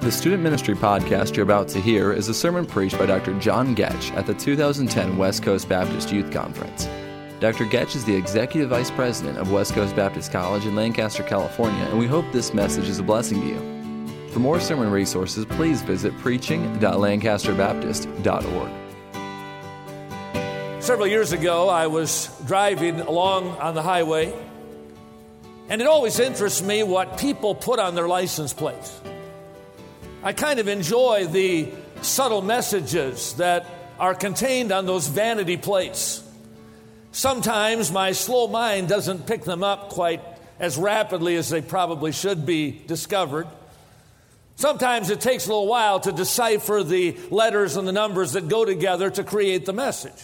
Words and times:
The 0.00 0.12
student 0.12 0.44
ministry 0.44 0.76
podcast 0.76 1.34
you're 1.34 1.42
about 1.42 1.66
to 1.68 1.80
hear 1.80 2.12
is 2.12 2.28
a 2.28 2.34
sermon 2.34 2.64
preached 2.64 2.96
by 2.96 3.06
Dr. 3.06 3.36
John 3.40 3.74
Goetsch 3.74 4.14
at 4.14 4.26
the 4.26 4.34
2010 4.34 5.18
West 5.18 5.42
Coast 5.42 5.68
Baptist 5.68 6.12
Youth 6.12 6.30
Conference. 6.30 6.88
Dr. 7.40 7.64
Goetsch 7.64 7.96
is 7.96 8.04
the 8.04 8.14
Executive 8.14 8.70
Vice 8.70 8.92
President 8.92 9.38
of 9.38 9.50
West 9.50 9.74
Coast 9.74 9.96
Baptist 9.96 10.30
College 10.30 10.66
in 10.66 10.76
Lancaster, 10.76 11.24
California, 11.24 11.82
and 11.86 11.98
we 11.98 12.06
hope 12.06 12.24
this 12.30 12.54
message 12.54 12.88
is 12.88 13.00
a 13.00 13.02
blessing 13.02 13.40
to 13.40 13.46
you. 13.48 13.58
For 14.30 14.38
more 14.38 14.60
sermon 14.60 14.92
resources, 14.92 15.44
please 15.44 15.82
visit 15.82 16.16
preaching.lancasterbaptist.org. 16.18 18.70
Several 20.80 21.08
years 21.08 21.32
ago, 21.32 21.68
I 21.68 21.88
was 21.88 22.30
driving 22.46 23.00
along 23.00 23.48
on 23.58 23.74
the 23.74 23.82
highway, 23.82 24.32
and 25.68 25.80
it 25.80 25.88
always 25.88 26.20
interests 26.20 26.62
me 26.62 26.84
what 26.84 27.18
people 27.18 27.56
put 27.56 27.80
on 27.80 27.96
their 27.96 28.06
license 28.06 28.52
plates. 28.52 29.00
I 30.28 30.34
kind 30.34 30.60
of 30.60 30.68
enjoy 30.68 31.26
the 31.26 31.70
subtle 32.02 32.42
messages 32.42 33.32
that 33.36 33.64
are 33.98 34.14
contained 34.14 34.72
on 34.72 34.84
those 34.84 35.06
vanity 35.06 35.56
plates. 35.56 36.22
Sometimes 37.12 37.90
my 37.90 38.12
slow 38.12 38.46
mind 38.46 38.88
doesn't 38.88 39.26
pick 39.26 39.44
them 39.44 39.64
up 39.64 39.88
quite 39.88 40.20
as 40.60 40.76
rapidly 40.76 41.36
as 41.36 41.48
they 41.48 41.62
probably 41.62 42.12
should 42.12 42.44
be 42.44 42.72
discovered. 42.86 43.46
Sometimes 44.56 45.08
it 45.08 45.22
takes 45.22 45.46
a 45.46 45.48
little 45.48 45.66
while 45.66 45.98
to 46.00 46.12
decipher 46.12 46.82
the 46.82 47.16
letters 47.30 47.78
and 47.78 47.88
the 47.88 47.92
numbers 47.92 48.32
that 48.32 48.48
go 48.48 48.66
together 48.66 49.08
to 49.08 49.24
create 49.24 49.64
the 49.64 49.72
message. 49.72 50.22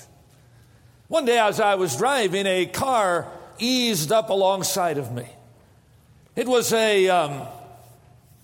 One 1.08 1.24
day, 1.24 1.38
as 1.38 1.60
I 1.60 1.76
was 1.76 1.96
driving, 1.96 2.44
a 2.44 2.66
car 2.66 3.26
eased 3.58 4.12
up 4.12 4.28
alongside 4.28 4.98
of 4.98 5.14
me. 5.14 5.30
It 6.36 6.46
was 6.46 6.74
a 6.74 7.08
um, 7.08 7.46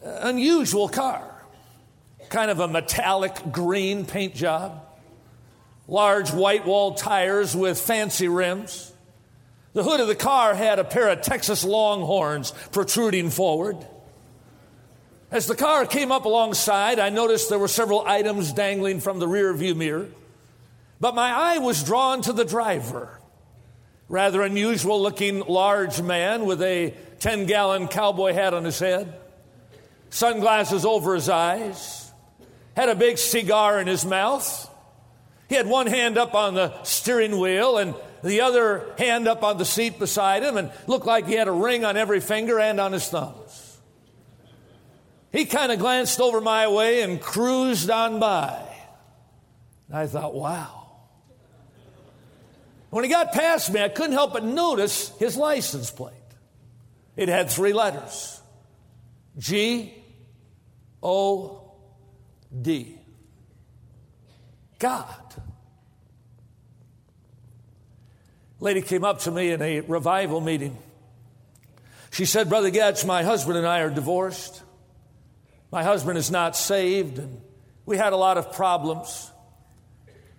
unusual 0.02 0.88
car 0.88 1.29
kind 2.30 2.50
of 2.50 2.60
a 2.60 2.68
metallic 2.68 3.52
green 3.52 4.06
paint 4.06 4.34
job, 4.34 4.82
large 5.88 6.32
white 6.32 6.64
wall 6.64 6.94
tires 6.94 7.54
with 7.54 7.78
fancy 7.78 8.28
rims. 8.28 8.92
The 9.72 9.82
hood 9.82 10.00
of 10.00 10.06
the 10.06 10.14
car 10.14 10.54
had 10.54 10.78
a 10.78 10.84
pair 10.84 11.08
of 11.08 11.22
Texas 11.22 11.64
Longhorns 11.64 12.52
protruding 12.72 13.30
forward. 13.30 13.76
As 15.30 15.46
the 15.46 15.54
car 15.54 15.86
came 15.86 16.10
up 16.10 16.24
alongside, 16.24 16.98
I 16.98 17.10
noticed 17.10 17.50
there 17.50 17.58
were 17.58 17.68
several 17.68 18.06
items 18.06 18.52
dangling 18.52 19.00
from 19.00 19.18
the 19.18 19.28
rear 19.28 19.52
view 19.52 19.74
mirror. 19.74 20.08
But 21.00 21.14
my 21.14 21.30
eye 21.30 21.58
was 21.58 21.84
drawn 21.84 22.22
to 22.22 22.32
the 22.32 22.44
driver. 22.44 23.20
Rather 24.08 24.42
unusual 24.42 25.00
looking 25.00 25.40
large 25.40 26.02
man 26.02 26.44
with 26.44 26.62
a 26.62 26.94
10 27.20 27.46
gallon 27.46 27.86
cowboy 27.86 28.32
hat 28.32 28.54
on 28.54 28.64
his 28.64 28.78
head, 28.78 29.14
sunglasses 30.10 30.84
over 30.84 31.14
his 31.14 31.28
eyes, 31.28 31.99
had 32.76 32.88
a 32.88 32.94
big 32.94 33.18
cigar 33.18 33.80
in 33.80 33.86
his 33.86 34.04
mouth. 34.04 34.68
He 35.48 35.54
had 35.54 35.66
one 35.66 35.86
hand 35.86 36.16
up 36.16 36.34
on 36.34 36.54
the 36.54 36.82
steering 36.84 37.38
wheel 37.38 37.78
and 37.78 37.94
the 38.22 38.42
other 38.42 38.94
hand 38.98 39.26
up 39.26 39.42
on 39.42 39.58
the 39.58 39.64
seat 39.64 39.98
beside 39.98 40.42
him 40.42 40.56
and 40.56 40.70
looked 40.86 41.06
like 41.06 41.26
he 41.26 41.34
had 41.34 41.48
a 41.48 41.52
ring 41.52 41.84
on 41.84 41.96
every 41.96 42.20
finger 42.20 42.60
and 42.60 42.80
on 42.80 42.92
his 42.92 43.08
thumbs. 43.08 43.78
He 45.32 45.44
kind 45.44 45.72
of 45.72 45.78
glanced 45.78 46.20
over 46.20 46.40
my 46.40 46.68
way 46.68 47.02
and 47.02 47.20
cruised 47.20 47.90
on 47.90 48.20
by. 48.20 48.66
I 49.92 50.06
thought, 50.06 50.34
wow. 50.34 50.76
When 52.90 53.04
he 53.04 53.10
got 53.10 53.32
past 53.32 53.72
me, 53.72 53.80
I 53.82 53.88
couldn't 53.88 54.12
help 54.12 54.32
but 54.32 54.44
notice 54.44 55.16
his 55.18 55.36
license 55.36 55.90
plate. 55.90 56.14
It 57.16 57.28
had 57.28 57.50
three 57.50 57.72
letters 57.72 58.40
G 59.38 59.94
O 61.02 61.59
D. 62.58 62.98
God. 64.78 65.34
Lady 68.58 68.82
came 68.82 69.04
up 69.04 69.20
to 69.20 69.30
me 69.30 69.50
in 69.50 69.62
a 69.62 69.80
revival 69.80 70.40
meeting. 70.40 70.76
She 72.10 72.24
said, 72.24 72.48
Brother 72.48 72.70
Goetsch, 72.70 73.06
my 73.06 73.22
husband 73.22 73.56
and 73.56 73.66
I 73.66 73.80
are 73.80 73.90
divorced. 73.90 74.62
My 75.70 75.82
husband 75.82 76.18
is 76.18 76.30
not 76.30 76.56
saved, 76.56 77.18
and 77.18 77.40
we 77.86 77.96
had 77.96 78.12
a 78.12 78.16
lot 78.16 78.36
of 78.36 78.52
problems. 78.52 79.30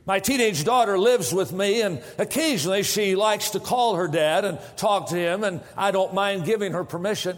My 0.06 0.20
teenage 0.20 0.64
daughter 0.64 1.00
lives 1.00 1.34
with 1.34 1.54
me, 1.54 1.82
and 1.82 2.04
occasionally 2.18 2.84
she 2.84 3.16
likes 3.16 3.52
to 3.52 3.60
call 3.60 3.96
her 3.96 4.08
dad 4.08 4.46
and 4.46 4.60
talk 4.76 5.10
to 5.10 5.16
him, 5.16 5.44
and 5.44 5.62
I 5.78 5.92
don't 5.92 6.14
mind 6.14 6.46
giving 6.46 6.74
her 6.74 6.84
permission. 6.84 7.38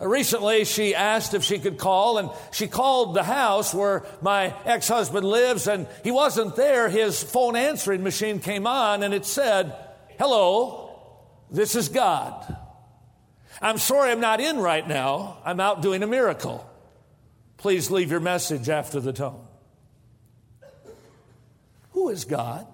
Recently, 0.00 0.64
she 0.64 0.94
asked 0.94 1.34
if 1.34 1.44
she 1.44 1.58
could 1.58 1.76
call, 1.76 2.16
and 2.16 2.30
she 2.52 2.68
called 2.68 3.14
the 3.14 3.22
house 3.22 3.74
where 3.74 4.04
my 4.22 4.54
ex 4.64 4.88
husband 4.88 5.26
lives, 5.26 5.66
and 5.66 5.86
he 6.02 6.10
wasn't 6.10 6.56
there. 6.56 6.88
His 6.88 7.22
phone 7.22 7.54
answering 7.54 8.02
machine 8.02 8.40
came 8.40 8.66
on, 8.66 9.02
and 9.02 9.12
it 9.12 9.26
said, 9.26 9.74
Hello, 10.18 10.98
this 11.50 11.76
is 11.76 11.90
God. 11.90 12.56
I'm 13.60 13.76
sorry 13.76 14.10
I'm 14.10 14.20
not 14.20 14.40
in 14.40 14.58
right 14.58 14.86
now. 14.86 15.36
I'm 15.44 15.60
out 15.60 15.82
doing 15.82 16.02
a 16.02 16.06
miracle. 16.06 16.66
Please 17.58 17.90
leave 17.90 18.10
your 18.10 18.20
message 18.20 18.70
after 18.70 19.00
the 19.00 19.12
tone. 19.12 19.46
Who 21.90 22.08
is 22.08 22.24
God? 22.24 22.66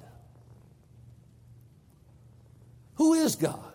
Who 2.94 3.14
is 3.14 3.34
God? 3.34 3.65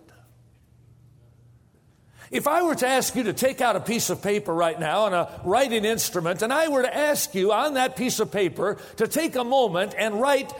If 2.31 2.47
I 2.47 2.63
were 2.63 2.75
to 2.75 2.87
ask 2.87 3.13
you 3.13 3.23
to 3.23 3.33
take 3.33 3.59
out 3.59 3.75
a 3.75 3.81
piece 3.81 4.09
of 4.09 4.23
paper 4.23 4.53
right 4.53 4.79
now 4.79 5.05
and 5.05 5.13
a 5.13 5.41
writing 5.43 5.83
instrument, 5.83 6.41
and 6.41 6.53
I 6.53 6.69
were 6.69 6.81
to 6.81 6.95
ask 6.95 7.35
you 7.35 7.51
on 7.51 7.73
that 7.73 7.97
piece 7.97 8.21
of 8.21 8.31
paper 8.31 8.77
to 8.95 9.07
take 9.07 9.35
a 9.35 9.43
moment 9.43 9.93
and 9.97 10.19
write 10.19 10.53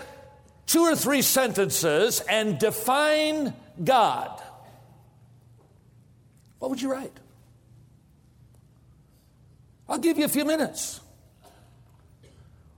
two 0.66 0.82
or 0.82 0.98
three 0.98 1.22
sentences 1.22 2.20
and 2.20 2.60
define 2.60 3.54
God, 3.82 4.42
what 6.60 6.70
would 6.70 6.82
you 6.82 6.92
write? 6.92 7.18
I'll 9.88 9.98
give 9.98 10.18
you 10.18 10.26
a 10.26 10.30
few 10.30 10.46
minutes. 10.46 11.00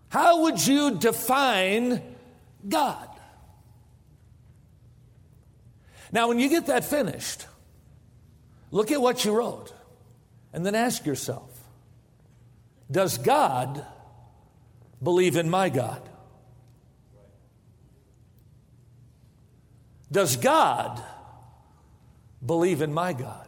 How 0.09 0.43
would 0.43 0.65
you 0.65 0.97
define 0.97 2.01
God? 2.67 3.09
Now, 6.11 6.27
when 6.27 6.37
you 6.37 6.47
get 6.47 6.67
that 6.67 6.85
finished, 6.85 7.47
Look 8.73 8.91
at 8.91 8.99
what 8.99 9.23
you 9.23 9.33
wrote 9.33 9.71
and 10.51 10.65
then 10.65 10.73
ask 10.73 11.05
yourself 11.05 11.47
Does 12.89 13.19
God 13.19 13.85
believe 15.01 15.37
in 15.37 15.47
my 15.47 15.69
God? 15.69 16.01
Does 20.11 20.37
God 20.37 21.03
believe 22.43 22.81
in 22.81 22.91
my 22.91 23.13
God? 23.13 23.47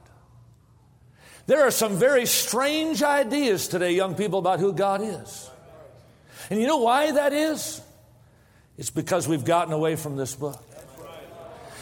There 1.47 1.65
are 1.65 1.71
some 1.71 1.97
very 1.97 2.27
strange 2.27 3.01
ideas 3.01 3.67
today, 3.67 3.93
young 3.93 4.13
people, 4.13 4.37
about 4.37 4.59
who 4.59 4.73
God 4.73 5.01
is. 5.01 5.49
And 6.51 6.61
you 6.61 6.67
know 6.67 6.77
why 6.77 7.11
that 7.11 7.33
is? 7.33 7.81
It's 8.77 8.91
because 8.91 9.27
we've 9.27 9.45
gotten 9.45 9.73
away 9.73 9.95
from 9.95 10.17
this 10.17 10.35
book. 10.35 10.63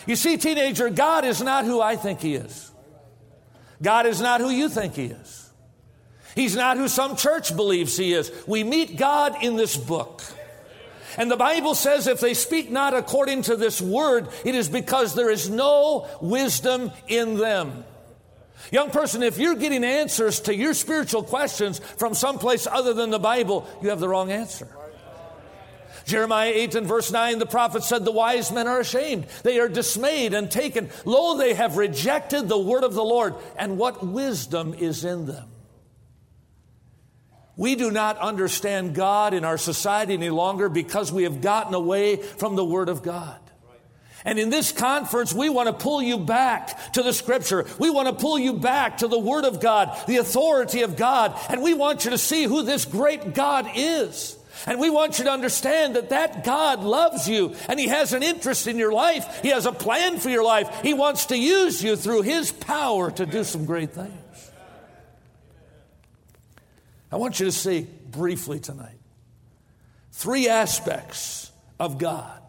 You 0.08 0.16
see, 0.16 0.38
teenager, 0.38 0.90
God 0.90 1.26
is 1.26 1.42
not 1.42 1.66
who 1.66 1.82
I 1.82 1.98
think 1.98 2.22
He 2.22 2.36
is. 2.36 2.73
God 3.84 4.08
is 4.08 4.22
not 4.22 4.42
who 4.42 4.50
you 4.50 4.70
think 4.70 4.96
He 4.96 5.06
is. 5.06 5.52
He's 6.36 6.56
not 6.56 6.78
who 6.78 6.88
some 6.88 7.16
church 7.16 7.56
believes 7.56 7.96
He 7.96 8.14
is. 8.14 8.32
We 8.48 8.64
meet 8.64 8.98
God 8.98 9.44
in 9.44 9.56
this 9.56 9.78
book. 9.78 10.24
And 11.18 11.30
the 11.30 11.38
Bible 11.38 11.76
says 11.76 12.08
if 12.08 12.20
they 12.20 12.34
speak 12.34 12.72
not 12.72 12.96
according 12.96 13.44
to 13.44 13.56
this 13.56 13.80
word, 13.80 14.30
it 14.44 14.56
is 14.56 14.68
because 14.68 15.14
there 15.14 15.30
is 15.30 15.50
no 15.50 16.08
wisdom 16.22 16.92
in 17.08 17.38
them. 17.38 17.84
Young 18.72 18.90
person, 18.90 19.22
if 19.22 19.38
you're 19.38 19.56
getting 19.56 19.84
answers 19.84 20.40
to 20.42 20.56
your 20.56 20.74
spiritual 20.74 21.22
questions 21.22 21.80
from 21.98 22.16
someplace 22.16 22.66
other 22.66 22.94
than 22.94 23.12
the 23.12 23.20
Bible, 23.20 23.68
you 23.82 23.90
have 23.90 24.00
the 24.00 24.10
wrong 24.10 24.32
answer. 24.32 24.68
Jeremiah 26.06 26.52
8 26.54 26.76
and 26.76 26.88
verse 26.88 27.12
9, 27.12 27.40
the 27.40 27.46
prophet 27.46 27.84
said, 27.84 28.04
The 28.04 28.12
wise 28.12 28.52
men 28.52 28.68
are 28.68 28.80
ashamed. 28.80 29.28
They 29.44 29.60
are 29.60 29.70
dismayed 29.70 30.34
and 30.34 30.52
taken. 30.52 30.90
Lo, 31.06 31.38
they 31.38 31.54
have 31.54 31.78
rejected 31.78 32.48
the 32.48 32.58
word 32.58 32.84
of 32.84 32.94
the 32.94 33.04
Lord. 33.04 33.36
And 33.58 33.78
what 33.78 34.06
wisdom 34.06 34.74
is 34.74 35.06
in 35.06 35.26
them? 35.26 35.50
We 37.56 37.76
do 37.76 37.92
not 37.92 38.18
understand 38.18 38.96
God 38.96 39.34
in 39.34 39.46
our 39.46 39.58
society 39.58 40.14
any 40.14 40.30
longer 40.30 40.70
because 40.70 41.12
we 41.12 41.24
have 41.24 41.42
gotten 41.42 41.74
away 41.74 42.16
from 42.16 42.56
the 42.56 42.66
Word 42.66 42.90
of 42.90 43.04
God. 43.04 43.40
And 44.26 44.40
in 44.40 44.50
this 44.50 44.72
conference, 44.72 45.34
we 45.34 45.50
want 45.50 45.68
to 45.68 45.74
pull 45.74 46.02
you 46.02 46.18
back 46.18 46.94
to 46.94 47.04
the 47.04 47.14
Scripture. 47.14 47.66
We 47.78 47.90
want 47.90 48.08
to 48.08 48.14
pull 48.16 48.40
you 48.40 48.54
back 48.54 49.00
to 49.00 49.08
the 49.08 49.20
Word 49.20 49.46
of 49.46 49.60
God, 49.60 49.96
the 50.08 50.18
authority 50.18 50.82
of 50.82 50.96
God. 50.96 51.38
And 51.50 51.62
we 51.62 51.74
want 51.74 52.06
you 52.06 52.12
to 52.12 52.18
see 52.18 52.46
who 52.46 52.64
this 52.64 52.86
great 52.86 53.34
God 53.34 53.70
is. 53.76 54.38
And 54.68 54.80
we 54.80 54.90
want 54.90 55.18
you 55.18 55.26
to 55.26 55.32
understand 55.32 55.96
that 55.96 56.10
that 56.10 56.44
God 56.44 56.82
loves 56.82 57.28
you 57.28 57.56
and 57.68 57.80
He 57.80 57.88
has 57.88 58.14
an 58.14 58.24
interest 58.24 58.68
in 58.68 58.78
your 58.78 58.92
life. 58.92 59.42
He 59.42 59.50
has 59.50 59.66
a 59.66 59.72
plan 59.72 60.20
for 60.20 60.30
your 60.30 60.44
life. 60.44 60.82
He 60.82 60.94
wants 60.94 61.28
to 61.28 61.38
use 61.38 61.84
you 61.84 61.96
through 61.96 62.22
His 62.22 62.52
power 62.52 63.12
to 63.12 63.26
do 63.26 63.44
some 63.44 63.66
great 63.66 63.92
things. 63.92 64.52
I 67.12 67.18
want 67.18 67.40
you 67.40 67.46
to 67.46 67.52
see 67.52 67.88
briefly 68.10 68.60
tonight 68.60 69.00
three 70.12 70.50
aspects 70.50 71.52
of 71.80 71.98
God 71.98 72.42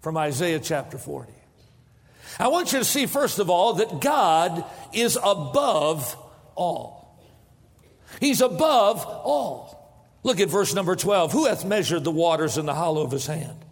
from 0.00 0.16
Isaiah 0.16 0.60
chapter 0.60 0.98
40. 0.98 1.32
I 2.38 2.48
want 2.48 2.72
you 2.72 2.78
to 2.78 2.84
see, 2.84 3.06
first 3.06 3.38
of 3.38 3.50
all, 3.50 3.74
that 3.74 4.00
God 4.00 4.64
is 4.92 5.18
above 5.22 6.16
all. 6.54 7.20
He's 8.20 8.40
above 8.40 9.04
all. 9.04 9.81
Look 10.22 10.40
at 10.40 10.48
verse 10.48 10.74
number 10.74 10.94
12. 10.96 11.32
Who 11.32 11.46
hath 11.46 11.64
measured 11.64 12.04
the 12.04 12.10
waters 12.10 12.58
in 12.58 12.66
the 12.66 12.74
hollow 12.74 13.02
of 13.02 13.10
his 13.10 13.26
hand? 13.26 13.64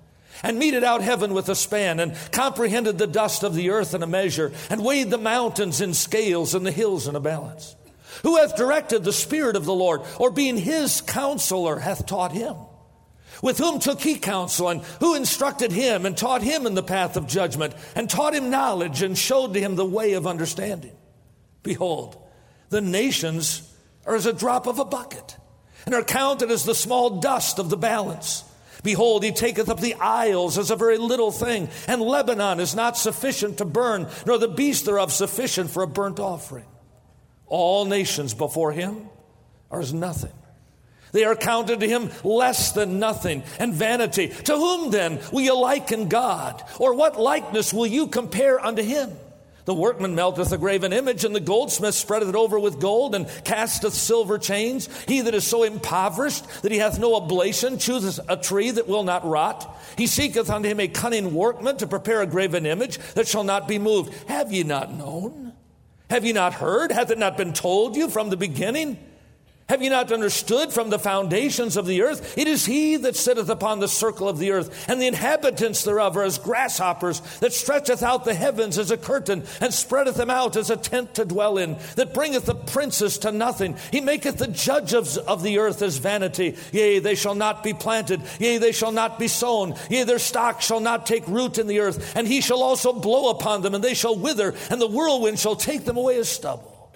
and 0.42 0.58
meted 0.58 0.84
out 0.84 1.02
heaven 1.02 1.34
with 1.34 1.48
a 1.48 1.54
span, 1.54 2.00
and 2.00 2.16
comprehended 2.32 2.98
the 2.98 3.06
dust 3.06 3.42
of 3.42 3.54
the 3.54 3.70
earth 3.70 3.94
in 3.94 4.02
a 4.02 4.06
measure, 4.06 4.52
and 4.68 4.84
weighed 4.84 5.10
the 5.10 5.18
mountains 5.18 5.80
in 5.80 5.94
scales 5.94 6.54
and 6.54 6.64
the 6.64 6.72
hills 6.72 7.06
in 7.06 7.16
a 7.16 7.20
balance. 7.20 7.76
Who 8.22 8.36
hath 8.36 8.56
directed 8.56 9.04
the 9.04 9.12
Spirit 9.12 9.56
of 9.56 9.64
the 9.64 9.74
Lord, 9.74 10.02
or 10.18 10.30
being 10.30 10.56
his 10.56 11.00
counselor, 11.00 11.78
hath 11.78 12.06
taught 12.06 12.32
him? 12.32 12.56
With 13.42 13.58
whom 13.58 13.78
took 13.78 14.00
he 14.00 14.16
counsel, 14.16 14.68
and 14.68 14.82
who 15.00 15.14
instructed 15.14 15.72
him, 15.72 16.04
and 16.04 16.16
taught 16.16 16.42
him 16.42 16.66
in 16.66 16.74
the 16.74 16.82
path 16.82 17.16
of 17.16 17.26
judgment, 17.26 17.74
and 17.94 18.08
taught 18.08 18.34
him 18.34 18.50
knowledge, 18.50 19.02
and 19.02 19.16
showed 19.16 19.54
to 19.54 19.60
him 19.60 19.76
the 19.76 19.86
way 19.86 20.12
of 20.14 20.26
understanding? 20.26 20.96
Behold, 21.62 22.16
the 22.68 22.80
nations 22.80 23.74
are 24.06 24.14
as 24.14 24.26
a 24.26 24.32
drop 24.32 24.66
of 24.66 24.78
a 24.78 24.84
bucket, 24.84 25.36
and 25.90 26.00
are 26.00 26.04
counted 26.04 26.52
as 26.52 26.64
the 26.64 26.74
small 26.74 27.18
dust 27.18 27.58
of 27.58 27.68
the 27.68 27.76
balance. 27.76 28.44
Behold, 28.84 29.24
he 29.24 29.32
taketh 29.32 29.68
up 29.68 29.80
the 29.80 29.94
isles 29.94 30.56
as 30.56 30.70
a 30.70 30.76
very 30.76 30.98
little 30.98 31.32
thing, 31.32 31.68
and 31.88 32.00
Lebanon 32.00 32.60
is 32.60 32.76
not 32.76 32.96
sufficient 32.96 33.58
to 33.58 33.64
burn, 33.64 34.06
nor 34.24 34.38
the 34.38 34.46
beast 34.46 34.84
thereof 34.84 35.12
sufficient 35.12 35.68
for 35.68 35.82
a 35.82 35.88
burnt 35.88 36.20
offering. 36.20 36.64
All 37.46 37.86
nations 37.86 38.34
before 38.34 38.70
him 38.70 39.08
are 39.68 39.80
as 39.80 39.92
nothing. 39.92 40.32
They 41.10 41.24
are 41.24 41.34
counted 41.34 41.80
to 41.80 41.88
him 41.88 42.10
less 42.22 42.70
than 42.70 43.00
nothing 43.00 43.42
and 43.58 43.74
vanity. 43.74 44.28
To 44.28 44.54
whom 44.54 44.92
then 44.92 45.18
will 45.32 45.40
you 45.40 45.60
liken 45.60 46.08
God? 46.08 46.62
Or 46.78 46.94
what 46.94 47.18
likeness 47.18 47.72
will 47.72 47.88
you 47.88 48.06
compare 48.06 48.64
unto 48.64 48.82
him? 48.82 49.10
The 49.70 49.74
workman 49.74 50.16
melteth 50.16 50.50
a 50.50 50.58
graven 50.58 50.92
image, 50.92 51.24
and 51.24 51.32
the 51.32 51.38
goldsmith 51.38 51.94
spreadeth 51.94 52.28
it 52.28 52.34
over 52.34 52.58
with 52.58 52.80
gold, 52.80 53.14
and 53.14 53.28
casteth 53.44 53.94
silver 53.94 54.36
chains. 54.36 54.88
He 55.06 55.20
that 55.20 55.32
is 55.32 55.46
so 55.46 55.62
impoverished 55.62 56.62
that 56.62 56.72
he 56.72 56.78
hath 56.78 56.98
no 56.98 57.14
oblation 57.14 57.78
chooseth 57.78 58.18
a 58.28 58.36
tree 58.36 58.72
that 58.72 58.88
will 58.88 59.04
not 59.04 59.24
rot. 59.24 59.78
He 59.96 60.08
seeketh 60.08 60.50
unto 60.50 60.68
him 60.68 60.80
a 60.80 60.88
cunning 60.88 61.34
workman 61.34 61.76
to 61.76 61.86
prepare 61.86 62.20
a 62.20 62.26
graven 62.26 62.66
image 62.66 62.98
that 63.14 63.28
shall 63.28 63.44
not 63.44 63.68
be 63.68 63.78
moved. 63.78 64.12
Have 64.28 64.52
ye 64.52 64.64
not 64.64 64.92
known? 64.92 65.52
Have 66.10 66.24
ye 66.24 66.32
not 66.32 66.54
heard? 66.54 66.90
Hath 66.90 67.12
it 67.12 67.18
not 67.18 67.36
been 67.36 67.52
told 67.52 67.94
you 67.94 68.10
from 68.10 68.28
the 68.28 68.36
beginning? 68.36 68.98
Have 69.70 69.82
you 69.82 69.90
not 69.90 70.10
understood 70.10 70.72
from 70.72 70.90
the 70.90 70.98
foundations 70.98 71.76
of 71.76 71.86
the 71.86 72.02
earth? 72.02 72.36
It 72.36 72.48
is 72.48 72.66
he 72.66 72.96
that 72.96 73.14
sitteth 73.14 73.48
upon 73.48 73.78
the 73.78 73.86
circle 73.86 74.28
of 74.28 74.40
the 74.40 74.50
earth, 74.50 74.88
and 74.88 75.00
the 75.00 75.06
inhabitants 75.06 75.84
thereof 75.84 76.16
are 76.16 76.24
as 76.24 76.38
grasshoppers, 76.38 77.20
that 77.38 77.52
stretcheth 77.52 78.02
out 78.02 78.24
the 78.24 78.34
heavens 78.34 78.78
as 78.78 78.90
a 78.90 78.96
curtain, 78.96 79.44
and 79.60 79.72
spreadeth 79.72 80.16
them 80.16 80.28
out 80.28 80.56
as 80.56 80.70
a 80.70 80.76
tent 80.76 81.14
to 81.14 81.24
dwell 81.24 81.56
in, 81.56 81.78
that 81.94 82.12
bringeth 82.12 82.46
the 82.46 82.54
princes 82.56 83.18
to 83.18 83.30
nothing. 83.30 83.76
He 83.92 84.00
maketh 84.00 84.38
the 84.38 84.48
judge 84.48 84.92
of, 84.92 85.16
of 85.18 85.44
the 85.44 85.58
earth 85.58 85.82
as 85.82 85.98
vanity. 85.98 86.56
Yea, 86.72 86.98
they 86.98 87.14
shall 87.14 87.36
not 87.36 87.62
be 87.62 87.72
planted. 87.72 88.22
Yea, 88.40 88.58
they 88.58 88.72
shall 88.72 88.90
not 88.90 89.20
be 89.20 89.28
sown. 89.28 89.76
Yea, 89.88 90.02
their 90.02 90.18
stock 90.18 90.62
shall 90.62 90.80
not 90.80 91.06
take 91.06 91.28
root 91.28 91.58
in 91.58 91.68
the 91.68 91.78
earth. 91.78 92.16
And 92.16 92.26
he 92.26 92.40
shall 92.40 92.64
also 92.64 92.92
blow 92.92 93.30
upon 93.30 93.62
them, 93.62 93.76
and 93.76 93.84
they 93.84 93.94
shall 93.94 94.16
wither, 94.16 94.52
and 94.68 94.80
the 94.80 94.88
whirlwind 94.88 95.38
shall 95.38 95.54
take 95.54 95.84
them 95.84 95.96
away 95.96 96.18
as 96.18 96.28
stubble. 96.28 96.92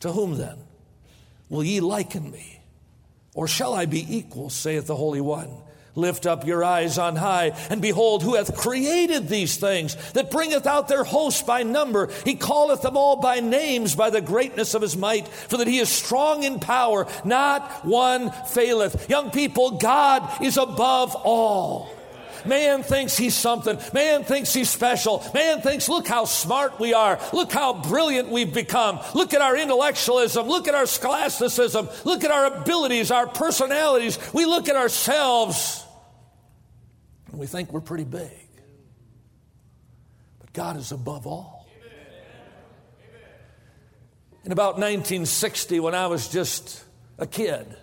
To 0.00 0.10
whom 0.10 0.38
then? 0.38 0.58
Will 1.54 1.62
ye 1.62 1.78
liken 1.78 2.32
me? 2.32 2.58
Or 3.32 3.46
shall 3.46 3.74
I 3.74 3.86
be 3.86 4.04
equal, 4.16 4.50
saith 4.50 4.88
the 4.88 4.96
Holy 4.96 5.20
One? 5.20 5.50
Lift 5.94 6.26
up 6.26 6.44
your 6.44 6.64
eyes 6.64 6.98
on 6.98 7.14
high, 7.14 7.52
and 7.70 7.80
behold, 7.80 8.24
who 8.24 8.34
hath 8.34 8.56
created 8.56 9.28
these 9.28 9.56
things, 9.56 9.94
that 10.14 10.32
bringeth 10.32 10.66
out 10.66 10.88
their 10.88 11.04
hosts 11.04 11.42
by 11.42 11.62
number. 11.62 12.10
He 12.24 12.34
calleth 12.34 12.82
them 12.82 12.96
all 12.96 13.20
by 13.20 13.38
names 13.38 13.94
by 13.94 14.10
the 14.10 14.20
greatness 14.20 14.74
of 14.74 14.82
his 14.82 14.96
might, 14.96 15.28
for 15.28 15.58
that 15.58 15.68
he 15.68 15.78
is 15.78 15.88
strong 15.88 16.42
in 16.42 16.58
power, 16.58 17.06
not 17.24 17.84
one 17.84 18.32
faileth. 18.32 19.08
Young 19.08 19.30
people, 19.30 19.78
God 19.78 20.42
is 20.42 20.56
above 20.56 21.14
all. 21.14 21.88
Man 22.46 22.82
thinks 22.82 23.16
he's 23.16 23.34
something. 23.34 23.78
Man 23.92 24.24
thinks 24.24 24.52
he's 24.52 24.70
special. 24.70 25.24
Man 25.34 25.60
thinks, 25.60 25.88
look 25.88 26.06
how 26.06 26.24
smart 26.24 26.78
we 26.78 26.94
are. 26.94 27.18
Look 27.32 27.52
how 27.52 27.74
brilliant 27.74 28.28
we've 28.28 28.52
become. 28.52 29.00
Look 29.14 29.34
at 29.34 29.40
our 29.40 29.56
intellectualism. 29.56 30.46
Look 30.46 30.68
at 30.68 30.74
our 30.74 30.86
scholasticism. 30.86 31.88
Look 32.04 32.24
at 32.24 32.30
our 32.30 32.46
abilities, 32.46 33.10
our 33.10 33.26
personalities. 33.26 34.18
We 34.32 34.46
look 34.46 34.68
at 34.68 34.76
ourselves 34.76 35.84
and 37.34 37.40
we 37.40 37.46
think 37.48 37.72
we're 37.72 37.80
pretty 37.80 38.04
big. 38.04 38.30
But 40.38 40.52
God 40.52 40.76
is 40.76 40.92
above 40.92 41.26
all. 41.26 41.66
In 44.44 44.52
about 44.52 44.74
1960, 44.74 45.80
when 45.80 45.94
I 45.94 46.06
was 46.06 46.28
just 46.28 46.84
a 47.18 47.26
kid, 47.26 47.76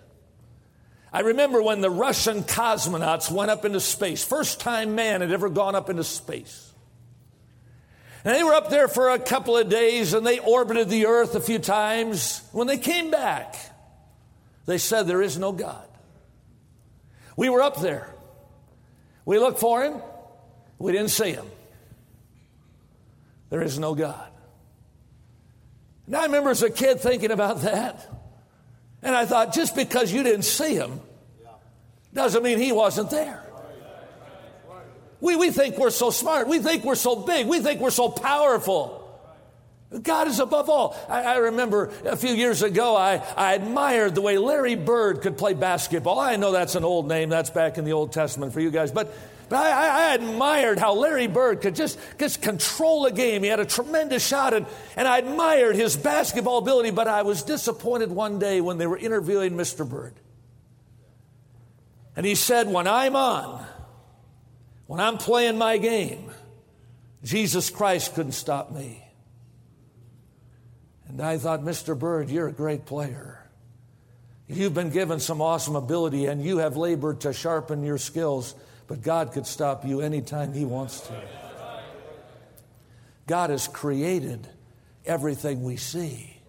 I 1.13 1.21
remember 1.21 1.61
when 1.61 1.81
the 1.81 1.89
Russian 1.89 2.43
cosmonauts 2.43 3.29
went 3.29 3.51
up 3.51 3.65
into 3.65 3.81
space. 3.81 4.23
First 4.23 4.61
time 4.61 4.95
man 4.95 5.21
had 5.21 5.31
ever 5.31 5.49
gone 5.49 5.75
up 5.75 5.89
into 5.89 6.03
space. 6.03 6.71
And 8.23 8.35
they 8.35 8.43
were 8.43 8.53
up 8.53 8.69
there 8.69 8.87
for 8.87 9.09
a 9.09 9.19
couple 9.19 9.57
of 9.57 9.67
days 9.67 10.13
and 10.13 10.25
they 10.25 10.39
orbited 10.39 10.89
the 10.89 11.07
earth 11.07 11.35
a 11.35 11.41
few 11.41 11.59
times. 11.59 12.41
When 12.51 12.67
they 12.67 12.77
came 12.77 13.11
back, 13.11 13.55
they 14.67 14.77
said, 14.77 15.07
There 15.07 15.21
is 15.21 15.37
no 15.37 15.51
God. 15.51 15.87
We 17.35 17.49
were 17.49 17.61
up 17.61 17.81
there. 17.81 18.13
We 19.25 19.39
looked 19.39 19.59
for 19.59 19.83
him. 19.83 20.01
We 20.77 20.91
didn't 20.91 21.09
see 21.09 21.31
him. 21.31 21.45
There 23.49 23.61
is 23.61 23.77
no 23.79 23.95
God. 23.95 24.29
And 26.05 26.15
I 26.15 26.23
remember 26.23 26.51
as 26.51 26.63
a 26.63 26.69
kid 26.69 26.99
thinking 26.99 27.31
about 27.31 27.61
that. 27.61 28.20
And 29.03 29.15
I 29.15 29.25
thought, 29.25 29.53
just 29.53 29.75
because 29.75 30.11
you 30.11 30.23
didn't 30.23 30.43
see 30.43 30.75
him 30.75 31.01
doesn't 32.13 32.43
mean 32.43 32.59
he 32.59 32.71
wasn't 32.71 33.09
there. 33.09 33.43
We, 35.21 35.35
we 35.35 35.51
think 35.51 35.77
we're 35.77 35.91
so 35.91 36.09
smart. 36.09 36.47
We 36.47 36.59
think 36.59 36.83
we're 36.83 36.95
so 36.95 37.15
big. 37.15 37.47
We 37.47 37.59
think 37.59 37.79
we're 37.79 37.91
so 37.91 38.09
powerful. 38.09 38.97
God 40.01 40.27
is 40.27 40.39
above 40.39 40.69
all. 40.69 40.95
I, 41.09 41.23
I, 41.23 41.35
remember 41.37 41.91
a 42.05 42.15
few 42.15 42.33
years 42.33 42.63
ago, 42.63 42.95
I, 42.95 43.17
I 43.35 43.53
admired 43.53 44.15
the 44.15 44.21
way 44.21 44.37
Larry 44.37 44.75
Bird 44.75 45.21
could 45.21 45.37
play 45.37 45.53
basketball. 45.53 46.17
I 46.17 46.37
know 46.37 46.53
that's 46.53 46.75
an 46.75 46.85
old 46.85 47.09
name, 47.09 47.29
that's 47.29 47.49
back 47.49 47.77
in 47.77 47.83
the 47.83 47.91
Old 47.91 48.13
Testament 48.13 48.53
for 48.53 48.61
you 48.61 48.71
guys, 48.71 48.91
but, 48.91 49.13
but 49.51 49.57
I, 49.57 50.11
I 50.11 50.15
admired 50.15 50.79
how 50.79 50.93
Larry 50.93 51.27
Bird 51.27 51.59
could 51.59 51.75
just, 51.75 51.99
just 52.17 52.41
control 52.41 53.05
a 53.05 53.11
game. 53.11 53.43
He 53.43 53.49
had 53.49 53.59
a 53.59 53.65
tremendous 53.65 54.25
shot, 54.25 54.53
and, 54.53 54.65
and 54.95 55.05
I 55.05 55.17
admired 55.17 55.75
his 55.75 55.97
basketball 55.97 56.59
ability, 56.59 56.91
but 56.91 57.09
I 57.09 57.23
was 57.23 57.43
disappointed 57.43 58.11
one 58.11 58.39
day 58.39 58.61
when 58.61 58.77
they 58.77 58.87
were 58.87 58.97
interviewing 58.97 59.57
Mr. 59.57 59.87
Bird. 59.87 60.13
And 62.15 62.25
he 62.25 62.35
said, 62.35 62.69
When 62.71 62.87
I'm 62.87 63.17
on, 63.17 63.65
when 64.87 65.01
I'm 65.01 65.17
playing 65.17 65.57
my 65.57 65.77
game, 65.77 66.31
Jesus 67.21 67.69
Christ 67.69 68.15
couldn't 68.15 68.31
stop 68.31 68.71
me. 68.71 69.03
And 71.09 71.19
I 71.19 71.37
thought, 71.37 71.61
Mr. 71.61 71.99
Bird, 71.99 72.29
you're 72.29 72.47
a 72.47 72.53
great 72.53 72.85
player. 72.85 73.49
You've 74.47 74.73
been 74.73 74.91
given 74.91 75.19
some 75.19 75.41
awesome 75.41 75.75
ability 75.75 76.27
and 76.27 76.41
you 76.41 76.59
have 76.59 76.77
labored 76.77 77.19
to 77.21 77.33
sharpen 77.33 77.83
your 77.83 77.97
skills, 77.97 78.55
but 78.91 79.01
God 79.01 79.31
could 79.31 79.47
stop 79.47 79.85
you 79.85 80.01
anytime 80.01 80.51
He 80.51 80.65
wants 80.65 80.99
to. 81.07 81.13
God 83.25 83.49
has 83.49 83.69
created 83.69 84.49
everything 85.05 85.63
we 85.63 85.77
see. 85.77 86.41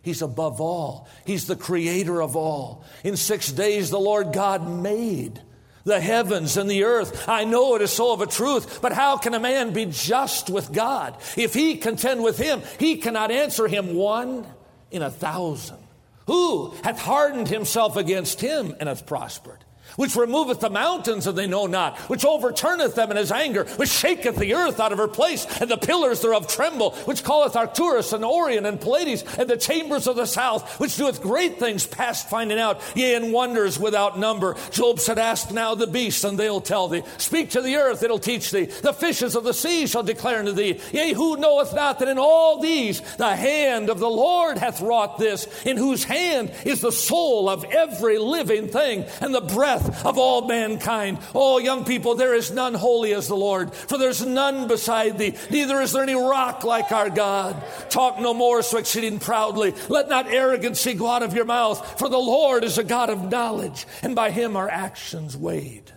He's 0.00 0.22
above 0.22 0.60
all. 0.60 1.08
He's 1.26 1.48
the 1.48 1.56
creator 1.56 2.22
of 2.22 2.36
all. 2.36 2.84
In 3.02 3.16
six 3.16 3.50
days, 3.50 3.90
the 3.90 3.98
Lord 3.98 4.32
God 4.32 4.70
made 4.70 5.42
the 5.82 5.98
heavens 5.98 6.56
and 6.56 6.70
the 6.70 6.84
earth. 6.84 7.28
I 7.28 7.42
know 7.42 7.74
it 7.74 7.82
is 7.82 7.90
so 7.90 8.12
of 8.12 8.20
a 8.20 8.26
truth, 8.28 8.80
but 8.80 8.92
how 8.92 9.16
can 9.16 9.34
a 9.34 9.40
man 9.40 9.72
be 9.72 9.86
just 9.86 10.48
with 10.48 10.72
God? 10.72 11.16
If 11.36 11.54
he 11.54 11.74
contend 11.74 12.22
with 12.22 12.38
him, 12.38 12.62
he 12.78 12.98
cannot 12.98 13.32
answer 13.32 13.66
him 13.66 13.96
one 13.96 14.46
in 14.92 15.02
a 15.02 15.10
thousand. 15.10 15.78
Who 16.28 16.70
hath 16.84 17.00
hardened 17.00 17.48
himself 17.48 17.96
against 17.96 18.40
him 18.40 18.76
and 18.78 18.88
hath 18.88 19.06
prospered? 19.06 19.64
Which 19.96 20.16
removeth 20.16 20.60
the 20.60 20.70
mountains 20.70 21.26
and 21.26 21.36
they 21.36 21.46
know 21.46 21.66
not, 21.66 21.98
which 22.08 22.24
overturneth 22.24 22.94
them 22.94 23.10
in 23.10 23.16
his 23.16 23.32
anger, 23.32 23.64
which 23.76 23.90
shaketh 23.90 24.36
the 24.36 24.54
earth 24.54 24.80
out 24.80 24.92
of 24.92 24.98
her 24.98 25.08
place, 25.08 25.46
and 25.60 25.70
the 25.70 25.76
pillars 25.76 26.20
thereof 26.20 26.46
tremble, 26.46 26.92
which 27.04 27.24
calleth 27.24 27.56
Arcturus 27.56 28.12
and 28.12 28.24
Orion 28.24 28.66
and 28.66 28.80
Pleiades 28.80 29.24
and 29.38 29.48
the 29.48 29.56
chambers 29.56 30.06
of 30.06 30.16
the 30.16 30.26
south, 30.26 30.78
which 30.80 30.96
doeth 30.96 31.22
great 31.22 31.58
things 31.58 31.86
past 31.86 32.28
finding 32.28 32.58
out, 32.58 32.80
yea, 32.94 33.14
and 33.14 33.32
wonders 33.32 33.78
without 33.78 34.18
number. 34.18 34.56
Job 34.70 35.00
said, 35.00 35.18
Ask 35.18 35.52
now 35.52 35.74
the 35.74 35.86
beasts, 35.86 36.24
and 36.24 36.38
they'll 36.38 36.60
tell 36.60 36.88
thee. 36.88 37.02
Speak 37.18 37.50
to 37.50 37.60
the 37.60 37.76
earth, 37.76 38.02
it'll 38.02 38.18
teach 38.18 38.50
thee. 38.50 38.66
The 38.66 38.92
fishes 38.92 39.34
of 39.34 39.44
the 39.44 39.54
sea 39.54 39.86
shall 39.86 40.02
declare 40.02 40.40
unto 40.40 40.52
thee. 40.52 40.80
Yea, 40.92 41.12
who 41.12 41.36
knoweth 41.36 41.74
not 41.74 41.98
that 41.98 42.08
in 42.08 42.18
all 42.18 42.60
these 42.60 43.00
the 43.16 43.34
hand 43.34 43.90
of 43.90 43.98
the 43.98 44.10
Lord 44.10 44.58
hath 44.58 44.80
wrought 44.80 45.18
this, 45.18 45.46
in 45.64 45.76
whose 45.76 46.04
hand 46.04 46.52
is 46.64 46.80
the 46.80 46.92
soul 46.92 47.48
of 47.48 47.64
every 47.64 48.18
living 48.18 48.68
thing, 48.68 49.04
and 49.20 49.34
the 49.34 49.40
breath 49.40 49.79
of 50.04 50.18
all 50.18 50.46
mankind. 50.46 51.18
Oh, 51.34 51.58
young 51.58 51.84
people, 51.84 52.14
there 52.14 52.34
is 52.34 52.50
none 52.50 52.74
holy 52.74 53.14
as 53.14 53.28
the 53.28 53.36
Lord, 53.36 53.72
for 53.74 53.98
there's 53.98 54.24
none 54.24 54.68
beside 54.68 55.18
thee, 55.18 55.36
neither 55.50 55.80
is 55.80 55.92
there 55.92 56.02
any 56.02 56.14
rock 56.14 56.64
like 56.64 56.92
our 56.92 57.10
God. 57.10 57.62
Talk 57.88 58.20
no 58.20 58.34
more 58.34 58.62
so 58.62 58.78
exceeding 58.78 59.18
proudly. 59.18 59.74
Let 59.88 60.08
not 60.08 60.26
arrogancy 60.26 60.94
go 60.94 61.06
out 61.06 61.22
of 61.22 61.34
your 61.34 61.44
mouth, 61.44 61.98
for 61.98 62.08
the 62.08 62.18
Lord 62.18 62.64
is 62.64 62.78
a 62.78 62.84
God 62.84 63.10
of 63.10 63.30
knowledge, 63.30 63.86
and 64.02 64.14
by 64.14 64.30
him 64.30 64.56
are 64.56 64.68
actions 64.68 65.36
weighed. 65.36 65.92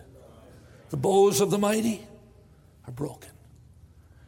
The 0.90 0.96
bows 0.96 1.40
of 1.40 1.50
the 1.50 1.58
mighty 1.58 2.06
are 2.86 2.92
broken. 2.92 3.30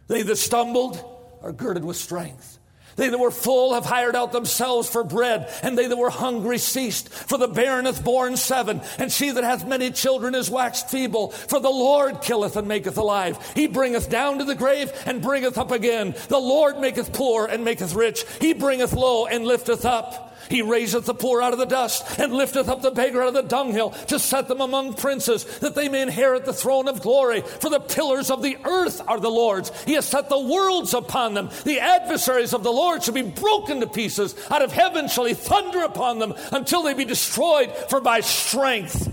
They 0.09 0.23
that 0.23 0.37
stumbled 0.37 1.03
are 1.43 1.53
girded 1.53 1.85
with 1.85 1.97
strength. 1.97 2.59
They 2.97 3.11
that 3.11 3.19
were 3.19 3.31
full 3.31 3.75
have 3.75 3.85
hired 3.85 4.17
out 4.17 4.33
themselves 4.33 4.88
for 4.88 5.05
bread, 5.05 5.53
and 5.62 5.76
they 5.76 5.87
that 5.87 5.97
were 5.97 6.11
hungry 6.11 6.59
ceased. 6.59 7.11
For 7.11 7.38
the 7.38 7.49
barren 7.49 7.85
hath 7.85 8.03
borne 8.03 8.37
seven, 8.37 8.81
and 8.99 9.12
she 9.12 9.31
that 9.31 9.45
hath 9.45 9.67
many 9.67 9.91
children 9.91 10.35
is 10.35 10.50
waxed 10.50 10.91
feeble. 10.91 11.31
For 11.31 11.61
the 11.61 11.71
Lord 11.71 12.23
killeth 12.23 12.57
and 12.57 12.67
maketh 12.67 12.97
alive. 12.97 13.38
He 13.55 13.67
bringeth 13.67 14.11
down 14.11 14.38
to 14.38 14.45
the 14.45 14.55
grave 14.55 14.93
and 15.07 15.23
bringeth 15.23 15.59
up 15.59 15.71
again. 15.71 16.15
The 16.29 16.38
Lord 16.38 16.79
maketh 16.81 17.12
poor 17.12 17.47
and 17.47 17.65
maketh 17.65 17.95
rich. 17.95 18.25
He 18.41 18.55
bringeth 18.55 18.95
low 18.95 19.26
and 19.26 19.45
lifteth 19.45 19.85
up. 19.85 20.36
He 20.49 20.62
raiseth 20.62 21.05
the 21.05 21.15
poor 21.15 21.43
out 21.43 21.53
of 21.53 21.59
the 21.59 21.67
dust 21.67 22.19
and 22.19 22.33
lifteth 22.33 22.69
up 22.69 22.83
the 22.83 22.91
beggar 22.91 23.23
out 23.23 23.29
of 23.29 23.35
the 23.35 23.43
dunghill 23.43 23.91
to 24.09 24.19
set 24.19 24.49
them 24.49 24.61
among 24.61 24.95
princes 24.95 25.45
that 25.59 25.75
they 25.75 25.88
may 25.88 26.03
inherit 26.03 26.45
the 26.45 26.53
throne 26.53 26.88
of 26.88 27.03
glory. 27.03 27.43
For 27.43 27.71
the 27.71 27.81
pillars 27.81 28.31
of 28.31 28.43
the 28.43 28.57
earth 28.65 29.03
are 29.07 29.21
the 29.21 29.31
Lord's. 29.31 29.71
He 29.85 29.95
has 29.95 30.07
set 30.07 30.29
the 30.29 30.38
worlds 30.38 30.95
upon 30.95 31.35
them. 31.35 31.50
The 31.65 31.81
adversaries 31.81 32.55
of 32.55 32.62
the 32.62 32.73
Lord 32.73 33.03
shall 33.03 33.15
be 33.15 33.23
broken 33.23 33.81
to 33.81 33.87
pieces. 33.87 34.35
Out 34.50 34.62
of 34.62 34.73
heaven 34.73 35.09
shall 35.09 35.25
he 35.25 35.35
thunder 35.35 35.83
upon 35.83 36.19
them 36.19 36.35
until 36.53 36.83
they 36.83 36.95
be 36.95 37.05
destroyed. 37.05 37.73
For 37.88 38.00
by 38.00 38.21
strength 38.21 39.12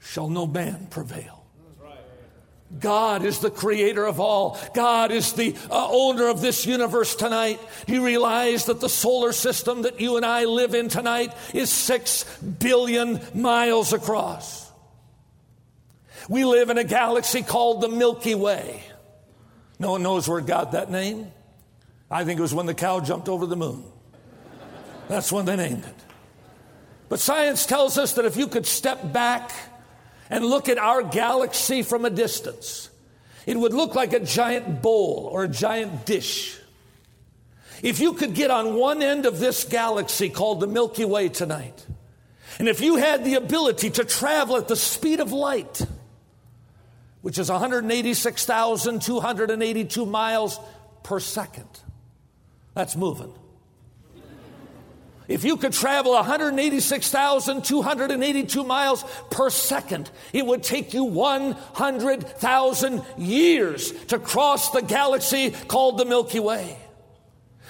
shall 0.00 0.28
no 0.28 0.46
man 0.46 0.86
prevail. 0.90 1.35
God 2.78 3.24
is 3.24 3.38
the 3.38 3.50
creator 3.50 4.04
of 4.04 4.20
all. 4.20 4.58
God 4.74 5.10
is 5.10 5.32
the 5.32 5.54
uh, 5.70 5.88
owner 5.90 6.28
of 6.28 6.40
this 6.40 6.66
universe 6.66 7.14
tonight. 7.14 7.60
You 7.86 8.04
realize 8.04 8.66
that 8.66 8.80
the 8.80 8.88
solar 8.88 9.32
system 9.32 9.82
that 9.82 10.00
you 10.00 10.16
and 10.16 10.26
I 10.26 10.44
live 10.44 10.74
in 10.74 10.88
tonight 10.88 11.32
is 11.54 11.70
six 11.70 12.24
billion 12.40 13.20
miles 13.34 13.92
across. 13.92 14.70
We 16.28 16.44
live 16.44 16.70
in 16.70 16.78
a 16.78 16.84
galaxy 16.84 17.42
called 17.42 17.80
the 17.80 17.88
Milky 17.88 18.34
Way. 18.34 18.82
No 19.78 19.92
one 19.92 20.02
knows 20.02 20.28
where 20.28 20.38
it 20.38 20.46
got 20.46 20.72
that 20.72 20.90
name. 20.90 21.30
I 22.10 22.24
think 22.24 22.38
it 22.38 22.42
was 22.42 22.54
when 22.54 22.66
the 22.66 22.74
cow 22.74 23.00
jumped 23.00 23.28
over 23.28 23.46
the 23.46 23.56
moon. 23.56 23.84
That's 25.08 25.30
when 25.30 25.44
they 25.44 25.56
named 25.56 25.84
it. 25.84 25.94
But 27.08 27.20
science 27.20 27.66
tells 27.66 27.98
us 27.98 28.14
that 28.14 28.24
if 28.24 28.36
you 28.36 28.48
could 28.48 28.66
step 28.66 29.12
back 29.12 29.52
and 30.30 30.44
look 30.44 30.68
at 30.68 30.78
our 30.78 31.02
galaxy 31.02 31.82
from 31.82 32.04
a 32.04 32.10
distance, 32.10 32.90
it 33.46 33.56
would 33.56 33.72
look 33.72 33.94
like 33.94 34.12
a 34.12 34.20
giant 34.20 34.82
bowl 34.82 35.28
or 35.32 35.44
a 35.44 35.48
giant 35.48 36.04
dish. 36.04 36.58
If 37.82 38.00
you 38.00 38.14
could 38.14 38.34
get 38.34 38.50
on 38.50 38.74
one 38.74 39.02
end 39.02 39.26
of 39.26 39.38
this 39.38 39.64
galaxy 39.64 40.28
called 40.28 40.60
the 40.60 40.66
Milky 40.66 41.04
Way 41.04 41.28
tonight, 41.28 41.86
and 42.58 42.68
if 42.68 42.80
you 42.80 42.96
had 42.96 43.24
the 43.24 43.34
ability 43.34 43.90
to 43.90 44.04
travel 44.04 44.56
at 44.56 44.66
the 44.66 44.76
speed 44.76 45.20
of 45.20 45.30
light, 45.32 45.82
which 47.22 47.38
is 47.38 47.50
186,282 47.50 50.06
miles 50.06 50.58
per 51.02 51.20
second, 51.20 51.68
that's 52.74 52.96
moving. 52.96 53.32
If 55.28 55.44
you 55.44 55.56
could 55.56 55.72
travel 55.72 56.12
186,282 56.12 58.64
miles 58.64 59.04
per 59.30 59.50
second, 59.50 60.08
it 60.32 60.46
would 60.46 60.62
take 60.62 60.94
you 60.94 61.02
100,000 61.04 63.02
years 63.18 63.90
to 64.06 64.20
cross 64.20 64.70
the 64.70 64.82
galaxy 64.82 65.50
called 65.50 65.98
the 65.98 66.04
Milky 66.04 66.38
Way. 66.38 66.78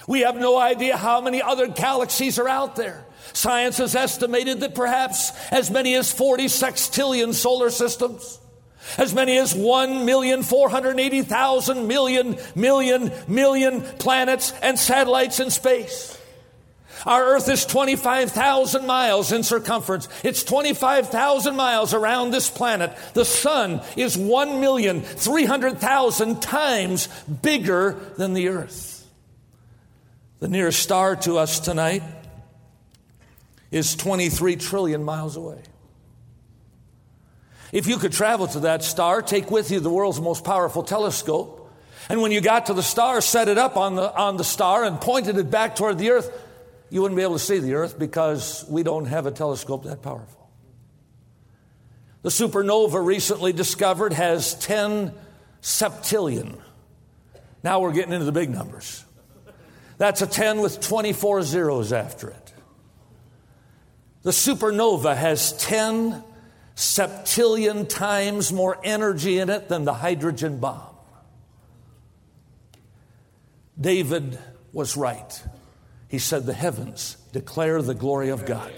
We 0.06 0.20
have 0.20 0.36
no 0.36 0.58
idea 0.58 0.96
how 0.96 1.20
many 1.20 1.42
other 1.42 1.66
galaxies 1.66 2.38
are 2.38 2.48
out 2.48 2.76
there. 2.76 3.04
Science 3.32 3.78
has 3.78 3.96
estimated 3.96 4.60
that 4.60 4.74
perhaps 4.74 5.32
as 5.50 5.70
many 5.70 5.94
as 5.94 6.12
40 6.12 6.46
sextillion 6.46 7.32
solar 7.34 7.70
systems, 7.70 8.38
as 8.98 9.14
many 9.14 9.38
as 9.38 9.54
1,480,000 9.54 11.86
million, 11.86 12.36
million, 12.54 13.10
million 13.26 13.80
planets 13.82 14.52
and 14.62 14.78
satellites 14.78 15.40
in 15.40 15.50
space. 15.50 16.16
Our 17.04 17.34
earth 17.34 17.48
is 17.48 17.66
25,000 17.66 18.86
miles 18.86 19.32
in 19.32 19.42
circumference. 19.42 20.08
It's 20.24 20.44
25,000 20.44 21.54
miles 21.54 21.92
around 21.92 22.30
this 22.30 22.48
planet. 22.48 22.96
The 23.14 23.24
sun 23.24 23.82
is 23.96 24.16
1,300,000 24.16 26.40
times 26.40 27.08
bigger 27.42 27.96
than 28.16 28.34
the 28.34 28.48
earth. 28.48 28.92
The 30.38 30.48
nearest 30.48 30.82
star 30.82 31.16
to 31.16 31.38
us 31.38 31.60
tonight 31.60 32.02
is 33.70 33.94
23 33.96 34.56
trillion 34.56 35.04
miles 35.04 35.36
away. 35.36 35.60
If 37.72 37.86
you 37.86 37.98
could 37.98 38.12
travel 38.12 38.46
to 38.48 38.60
that 38.60 38.84
star, 38.84 39.22
take 39.22 39.50
with 39.50 39.70
you 39.70 39.80
the 39.80 39.90
world's 39.90 40.20
most 40.20 40.44
powerful 40.44 40.82
telescope, 40.82 41.62
and 42.08 42.22
when 42.22 42.30
you 42.30 42.40
got 42.40 42.66
to 42.66 42.74
the 42.74 42.82
star, 42.82 43.20
set 43.20 43.48
it 43.48 43.58
up 43.58 43.76
on 43.76 43.96
the, 43.96 44.14
on 44.14 44.36
the 44.36 44.44
star 44.44 44.84
and 44.84 45.00
pointed 45.00 45.36
it 45.36 45.50
back 45.50 45.74
toward 45.74 45.98
the 45.98 46.10
earth, 46.10 46.30
you 46.90 47.02
wouldn't 47.02 47.16
be 47.16 47.22
able 47.22 47.34
to 47.34 47.38
see 47.38 47.58
the 47.58 47.74
earth 47.74 47.98
because 47.98 48.64
we 48.68 48.82
don't 48.82 49.06
have 49.06 49.26
a 49.26 49.30
telescope 49.30 49.84
that 49.84 50.02
powerful. 50.02 50.48
The 52.22 52.28
supernova 52.30 53.04
recently 53.04 53.52
discovered 53.52 54.12
has 54.12 54.54
10 54.54 55.12
septillion. 55.62 56.58
Now 57.62 57.80
we're 57.80 57.92
getting 57.92 58.12
into 58.12 58.24
the 58.24 58.32
big 58.32 58.50
numbers. 58.50 59.04
That's 59.98 60.22
a 60.22 60.26
10 60.26 60.60
with 60.60 60.80
24 60.80 61.42
zeros 61.42 61.92
after 61.92 62.28
it. 62.30 62.54
The 64.22 64.30
supernova 64.30 65.16
has 65.16 65.52
10 65.58 66.22
septillion 66.74 67.88
times 67.88 68.52
more 68.52 68.78
energy 68.84 69.38
in 69.38 69.48
it 69.48 69.68
than 69.68 69.84
the 69.84 69.94
hydrogen 69.94 70.58
bomb. 70.58 70.94
David 73.80 74.38
was 74.72 74.96
right. 74.96 75.42
He 76.08 76.18
said, 76.18 76.46
The 76.46 76.52
heavens 76.52 77.16
declare 77.32 77.82
the 77.82 77.94
glory 77.94 78.28
of 78.28 78.46
God. 78.46 78.72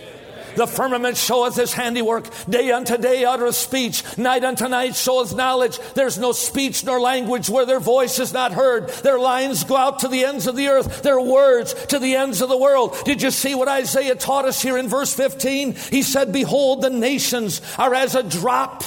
The 0.57 0.67
firmament 0.67 1.17
showeth 1.17 1.55
his 1.55 1.73
handiwork. 1.73 2.27
Day 2.51 2.73
unto 2.73 2.97
day 2.97 3.25
uttereth 3.25 3.55
speech. 3.55 4.03
Night 4.19 4.43
unto 4.43 4.67
night 4.67 4.97
showeth 4.97 5.37
knowledge. 5.37 5.79
There's 5.95 6.19
no 6.19 6.33
speech 6.33 6.85
nor 6.85 7.01
language 7.01 7.49
where 7.49 7.65
their 7.65 7.79
voice 7.79 8.19
is 8.19 8.33
not 8.33 8.53
heard. 8.53 8.89
Their 8.89 9.21
lines 9.21 9.63
go 9.63 9.77
out 9.77 10.01
to 10.01 10.09
the 10.09 10.25
ends 10.25 10.49
of 10.49 10.57
the 10.57 10.67
earth. 10.67 11.03
Their 11.03 11.21
words 11.21 11.75
to 11.87 12.01
the 12.01 12.17
ends 12.17 12.41
of 12.41 12.49
the 12.49 12.57
world. 12.57 12.97
Did 13.05 13.23
you 13.23 13.31
see 13.31 13.55
what 13.55 13.69
Isaiah 13.69 14.17
taught 14.17 14.47
us 14.47 14.61
here 14.61 14.77
in 14.77 14.89
verse 14.89 15.15
15? 15.15 15.75
He 15.75 16.03
said, 16.03 16.33
Behold, 16.33 16.83
the 16.83 16.91
nations 16.91 17.63
are 17.79 17.95
as 17.95 18.17
a 18.17 18.25
drop 18.25 18.83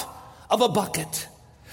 of 0.50 0.60
a 0.60 0.68
bucket. 0.68 1.28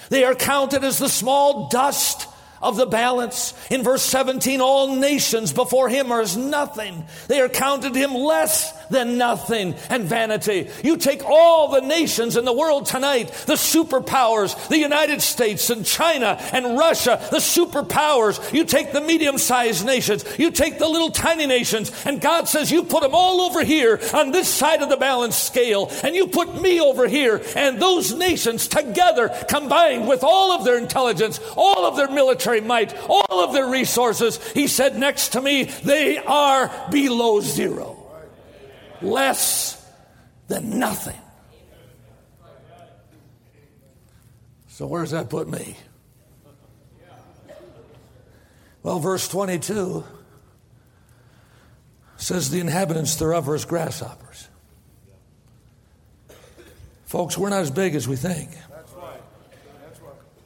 They 0.08 0.24
are 0.24 0.34
counted 0.34 0.82
as 0.82 0.98
the 0.98 1.10
small 1.10 1.68
dust 1.68 2.26
of 2.62 2.76
the 2.76 2.86
balance. 2.86 3.54
In 3.70 3.82
verse 3.82 4.02
17, 4.02 4.60
all 4.60 4.96
nations 4.96 5.52
before 5.52 5.88
him 5.88 6.12
are 6.12 6.20
as 6.20 6.36
nothing. 6.36 7.06
They 7.28 7.40
are 7.40 7.48
counted 7.48 7.94
him 7.94 8.14
less 8.14 8.72
than 8.90 9.16
nothing 9.16 9.74
and 9.88 10.04
vanity. 10.04 10.68
You 10.82 10.96
take 10.96 11.24
all 11.24 11.68
the 11.68 11.80
nations 11.80 12.36
in 12.36 12.44
the 12.44 12.52
world 12.52 12.86
tonight, 12.86 13.28
the 13.46 13.54
superpowers, 13.54 14.68
the 14.68 14.78
United 14.78 15.22
States 15.22 15.70
and 15.70 15.86
China 15.86 16.38
and 16.52 16.78
Russia, 16.78 17.20
the 17.30 17.38
superpowers. 17.38 18.52
You 18.52 18.64
take 18.64 18.92
the 18.92 19.00
medium 19.00 19.38
sized 19.38 19.86
nations, 19.86 20.24
you 20.38 20.50
take 20.50 20.78
the 20.78 20.88
little 20.88 21.10
tiny 21.10 21.46
nations, 21.46 21.92
and 22.04 22.20
God 22.20 22.48
says, 22.48 22.70
You 22.70 22.82
put 22.82 23.02
them 23.02 23.14
all 23.14 23.40
over 23.40 23.64
here 23.64 24.00
on 24.12 24.32
this 24.32 24.48
side 24.48 24.82
of 24.82 24.88
the 24.88 24.96
balance 24.96 25.36
scale, 25.36 25.90
and 26.02 26.14
you 26.14 26.26
put 26.26 26.60
me 26.60 26.80
over 26.80 27.08
here, 27.08 27.42
and 27.56 27.80
those 27.80 28.12
nations 28.12 28.68
together 28.68 29.28
combined 29.48 30.08
with 30.08 30.24
all 30.24 30.52
of 30.52 30.64
their 30.64 30.78
intelligence, 30.78 31.40
all 31.56 31.86
of 31.86 31.96
their 31.96 32.10
military 32.10 32.60
might, 32.60 32.94
all 33.08 33.44
of 33.44 33.52
their 33.52 33.66
resources, 33.66 34.38
He 34.52 34.66
said, 34.66 34.98
Next 34.98 35.30
to 35.30 35.40
me, 35.40 35.64
they 35.64 36.18
are 36.18 36.70
below 36.90 37.40
zero 37.40 37.99
less 39.02 39.84
than 40.48 40.78
nothing. 40.78 41.18
So, 44.68 44.86
where 44.86 45.02
does 45.02 45.10
that 45.10 45.28
put 45.28 45.48
me? 45.48 45.76
Well, 48.82 48.98
verse 48.98 49.28
22 49.28 50.04
says, 52.16 52.50
The 52.50 52.60
inhabitants 52.60 53.16
thereof 53.16 53.48
are 53.48 53.54
as 53.54 53.64
grasshoppers. 53.64 54.48
Folks, 57.04 57.36
we're 57.36 57.50
not 57.50 57.60
as 57.60 57.70
big 57.70 57.94
as 57.94 58.08
we 58.08 58.16
think. 58.16 58.50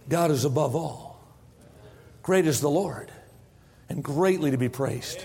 God 0.09 0.31
is 0.31 0.45
above 0.45 0.75
all. 0.75 1.23
Great 2.23 2.47
is 2.47 2.61
the 2.61 2.71
Lord, 2.71 3.13
and 3.89 4.03
greatly 4.03 4.51
to 4.51 4.57
be 4.57 4.69
praised. 4.69 5.25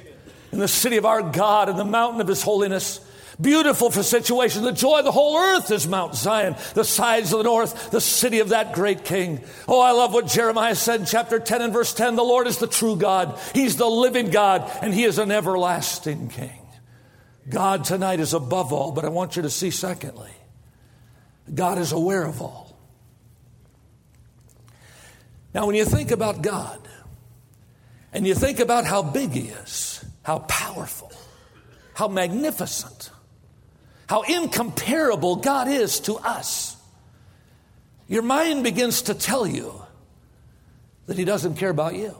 In 0.51 0.59
the 0.59 0.67
city 0.67 0.98
of 0.98 1.05
our 1.05 1.21
God, 1.21 1.69
in 1.69 1.77
the 1.77 1.86
mountain 1.86 2.21
of 2.21 2.27
his 2.27 2.41
holiness, 2.41 3.00
Beautiful 3.41 3.89
for 3.89 4.03
situation. 4.03 4.63
The 4.63 4.74
joy 4.74 5.00
of 5.00 5.05
the 5.05 5.13
whole 5.13 5.38
earth 5.38 5.72
is 5.72 5.88
Mount 5.88 6.13
Zion, 6.13 6.58
the 6.74 6.84
sides 6.84 7.31
of 7.31 7.38
the 7.38 7.46
north, 7.46 7.89
the 7.89 8.01
city 8.01 8.39
of 8.39 8.50
that 8.50 8.74
great 8.74 9.05
king. 9.05 9.41
Oh, 9.65 9.79
I 9.79 9.91
love 9.91 10.13
what 10.13 10.27
Jeremiah 10.27 10.75
said 10.75 11.00
in 11.00 11.05
chapter 11.05 11.39
10 11.39 11.62
and 11.62 11.74
verse 11.74 11.93
10. 11.93 12.17
The 12.17 12.24
Lord 12.24 12.48
is 12.48 12.58
the 12.58 12.67
true 12.67 12.98
God. 12.98 13.39
He's 13.53 13.77
the 13.77 13.88
living 13.88 14.29
God, 14.29 14.69
and 14.81 14.93
He 14.93 15.05
is 15.05 15.19
an 15.19 15.31
everlasting 15.31 16.27
king. 16.27 16.67
God 17.48 17.86
tonight 17.86 18.19
is 18.19 18.34
above 18.34 18.74
all, 18.74 18.91
but 18.91 19.05
I 19.05 19.10
want 19.10 19.38
you 19.38 19.43
to 19.43 19.50
see, 19.50 19.72
secondly, 19.72 20.31
God 21.53 21.77
is 21.77 21.93
aware 21.93 22.25
of 22.25 22.41
all. 22.41 22.77
Now, 25.53 25.65
when 25.65 25.75
you 25.75 25.86
think 25.86 26.12
about 26.12 26.41
God, 26.41 26.88
and 28.12 28.27
you 28.27 28.36
think 28.36 28.60
about 28.60 28.86
how 28.86 29.01
big 29.01 29.31
He 29.31 29.48
is, 29.48 30.03
how 30.24 30.39
powerful, 30.39 31.12
how 31.93 32.10
magnificent, 32.10 33.12
how 34.10 34.24
incomparable 34.24 35.36
God 35.36 35.68
is 35.68 36.00
to 36.01 36.16
us, 36.16 36.75
your 38.08 38.24
mind 38.24 38.63
begins 38.63 39.04
to 39.04 39.13
tell 39.13 39.46
you 39.46 39.84
that 41.06 41.16
He 41.16 41.25
doesn't 41.25 41.58
care 41.58 41.70
about 41.70 41.94
you. 41.94 42.18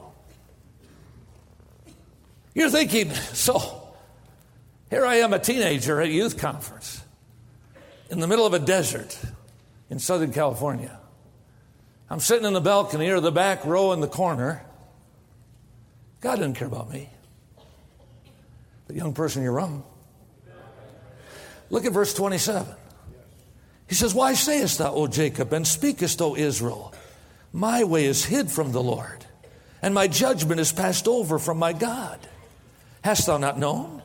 You're 2.54 2.70
thinking, 2.70 3.10
so 3.10 3.88
here 4.88 5.04
I 5.04 5.16
am, 5.16 5.32
a 5.32 5.40
teenager 5.40 6.00
at 6.00 6.06
a 6.06 6.12
youth 6.12 6.38
conference 6.38 7.02
in 8.08 8.20
the 8.20 8.28
middle 8.28 8.46
of 8.46 8.54
a 8.54 8.60
desert 8.60 9.18
in 9.90 9.98
Southern 9.98 10.32
California. 10.32 10.96
I'm 12.08 12.20
sitting 12.20 12.46
in 12.46 12.52
the 12.52 12.60
balcony 12.60 13.10
or 13.10 13.18
the 13.18 13.32
back 13.32 13.64
row 13.64 13.90
in 13.90 14.00
the 14.00 14.06
corner. 14.06 14.64
God 16.20 16.36
doesn't 16.36 16.54
care 16.54 16.68
about 16.68 16.88
me. 16.88 17.10
The 18.86 18.94
young 18.94 19.12
person 19.12 19.42
you're 19.42 19.52
room, 19.52 19.82
Look 21.70 21.86
at 21.86 21.92
verse 21.92 22.12
27. 22.12 22.66
He 23.88 23.94
says, 23.94 24.14
Why 24.14 24.34
sayest 24.34 24.78
thou, 24.78 24.92
O 24.92 25.06
Jacob, 25.06 25.52
and 25.52 25.66
speakest, 25.66 26.20
O 26.20 26.36
Israel? 26.36 26.92
My 27.52 27.84
way 27.84 28.04
is 28.04 28.24
hid 28.24 28.50
from 28.50 28.72
the 28.72 28.82
Lord, 28.82 29.24
and 29.82 29.94
my 29.94 30.06
judgment 30.06 30.60
is 30.60 30.72
passed 30.72 31.08
over 31.08 31.38
from 31.38 31.58
my 31.58 31.72
God. 31.72 32.20
Hast 33.02 33.26
thou 33.26 33.38
not 33.38 33.58
known? 33.58 34.02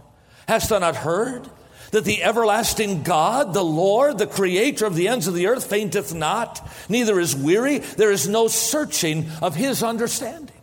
Hast 0.48 0.70
thou 0.70 0.80
not 0.80 0.96
heard? 0.96 1.50
That 1.92 2.04
the 2.04 2.24
everlasting 2.24 3.04
God, 3.04 3.54
the 3.54 3.64
Lord, 3.64 4.18
the 4.18 4.28
creator 4.28 4.86
of 4.86 4.96
the 4.96 5.08
ends 5.08 5.28
of 5.28 5.34
the 5.34 5.48
earth, 5.48 5.70
fainteth 5.70 6.14
not, 6.14 6.68
neither 6.90 7.20
is 7.20 7.36
weary. 7.36 7.80
There 7.80 8.12
is 8.12 8.28
no 8.28 8.48
searching 8.48 9.30
of 9.42 9.56
his 9.56 9.84
understanding. 9.84 10.56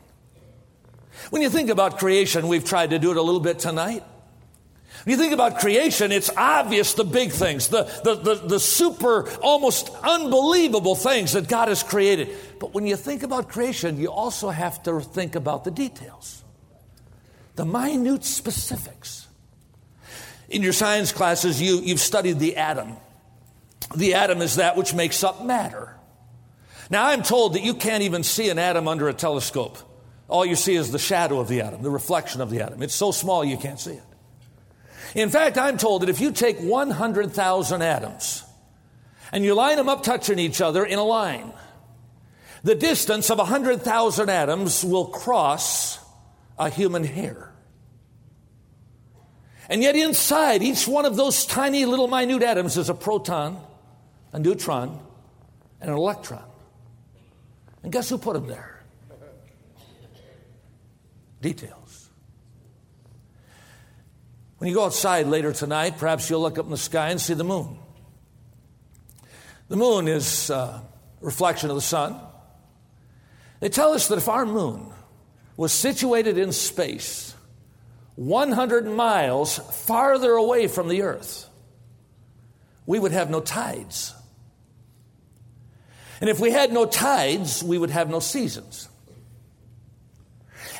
When 1.31 1.43
you 1.43 1.49
think 1.49 1.71
about 1.71 1.99
creation, 1.99 2.49
we've 2.49 2.65
tried 2.65 2.91
to 2.91 2.99
do 2.99 3.13
it 3.13 3.17
a 3.17 3.23
little 3.23 3.41
bit 3.41 3.59
tonight. 3.61 4.03
When 5.05 5.13
you 5.13 5.17
think 5.17 5.33
about 5.33 5.59
creation, 5.59 6.13
it's 6.13 6.31
obvious 6.37 6.95
the 6.95 7.05
big 7.05 7.33
things, 7.33 7.69
the, 7.69 7.85
the, 8.05 8.15
the, 8.15 8.35
the, 8.35 8.61
super, 8.61 9.29
almost 9.41 9.91
unbelievable 10.03 10.95
things 10.95 11.33
that 11.33 11.49
God 11.49 11.69
has 11.69 11.83
created. 11.83 12.31
But 12.61 12.73
when 12.73 12.87
you 12.87 12.95
think 12.95 13.25
about 13.25 13.49
creation, 13.49 13.99
you 13.99 14.13
also 14.13 14.51
have 14.51 14.81
to 14.85 15.01
think 15.01 15.35
about 15.35 15.65
the 15.65 15.73
details, 15.73 16.45
the 17.57 17.65
minute 17.65 18.25
specifics. 18.25 19.27
In 20.49 20.63
your 20.63 20.73
science 20.73 21.11
classes, 21.11 21.61
you, 21.61 21.81
you've 21.81 22.01
studied 22.01 22.39
the 22.39 22.57
atom. 22.57 22.97
The 23.97 24.15
atom 24.15 24.41
is 24.41 24.57
that 24.57 24.77
which 24.77 24.95
makes 24.95 25.25
up 25.25 25.45
matter. 25.45 25.97
Now, 26.91 27.07
I'm 27.07 27.23
told 27.23 27.55
that 27.55 27.63
you 27.63 27.75
can't 27.75 28.05
even 28.05 28.23
see 28.23 28.51
an 28.51 28.59
atom 28.59 28.87
under 28.87 29.09
a 29.09 29.15
telescope. 29.15 29.79
All 30.29 30.47
you 30.47 30.55
see 30.55 30.77
is 30.77 30.93
the 30.93 30.99
shadow 30.99 31.41
of 31.41 31.49
the 31.49 31.63
atom, 31.63 31.83
the 31.83 31.91
reflection 31.91 32.41
of 32.41 32.51
the 32.51 32.61
atom. 32.63 32.83
It's 32.83 32.95
so 32.95 33.11
small 33.11 33.45
you 33.45 33.57
can't 33.57 33.81
see 33.81 33.95
it. 33.95 34.03
In 35.15 35.29
fact, 35.29 35.59
I'm 35.59 35.77
told 35.77 36.03
that 36.03 36.09
if 36.09 36.21
you 36.21 36.33
take 36.33 36.59
100,000 36.59 37.83
atoms 37.83 38.45
and 39.31 39.45
you 39.45 39.55
line 39.55 39.77
them 39.77 39.89
up 39.89 40.03
touching 40.03 40.39
each 40.39 40.61
other 40.61 40.85
in 40.85 40.99
a 40.99 41.05
line, 41.05 41.53
the 42.63 42.75
distance 42.75 43.31
of 43.31 43.39
100,000 43.39 44.31
atoms 44.31 44.85
will 44.85 45.07
cross 45.07 45.99
a 46.59 46.71
human 46.71 47.05
hair. 47.05 47.53
And 49.69 49.83
yet, 49.83 49.97
inside 49.97 50.63
each 50.63 50.87
one 50.87 51.05
of 51.05 51.17
those 51.17 51.47
tiny 51.47 51.85
little 51.85 52.09
minute 52.09 52.43
atoms 52.43 52.77
is 52.77 52.89
a 52.89 52.95
proton, 52.95 53.61
a 54.33 54.39
neutron, 54.39 54.99
and 55.81 55.91
an 55.91 55.97
electron. 55.97 56.45
And 57.83 57.93
guess 57.93 58.09
who 58.09 58.19
put 58.19 58.35
them 58.35 58.47
there? 58.47 58.83
Detail. 61.41 61.82
When 64.63 64.69
you 64.69 64.77
go 64.77 64.85
outside 64.85 65.27
later 65.27 65.53
tonight, 65.53 65.99
perhaps 65.99 66.31
you'll 66.31 66.43
look 66.43 66.57
up 66.57 66.67
in 66.67 66.71
the 66.71 66.77
sky 66.77 67.11
and 67.11 67.21
see 67.21 67.35
the 67.35 67.43
moon. 67.43 67.79
The 69.67 69.75
moon 69.75 70.07
is 70.07 70.53
uh, 70.53 70.55
a 70.55 70.85
reflection 71.21 71.69
of 71.69 71.75
the 71.75 71.83
sun. 71.83 72.17
They 73.59 73.71
tell 73.71 73.93
us 73.93 74.07
that 74.07 74.19
if 74.19 74.29
our 74.29 74.47
moon 74.47 74.93
was 75.57 75.73
situated 75.73 76.39
in 76.39 76.53
space 76.53 77.35
100 78.15 78.87
miles 78.87 79.59
farther 79.85 80.31
away 80.31 80.69
from 80.69 80.87
the 80.87 81.03
earth, 81.03 81.49
we 82.87 83.01
would 83.01 83.11
have 83.11 83.31
no 83.31 83.41
tides. 83.41 84.15
And 86.21 86.31
if 86.31 86.39
we 86.39 86.53
had 86.53 86.73
no 86.73 86.87
tides, 86.87 87.65
we 87.65 87.79
would 87.79 87.91
have 87.91 88.09
no 88.09 88.21
seasons. 88.21 88.89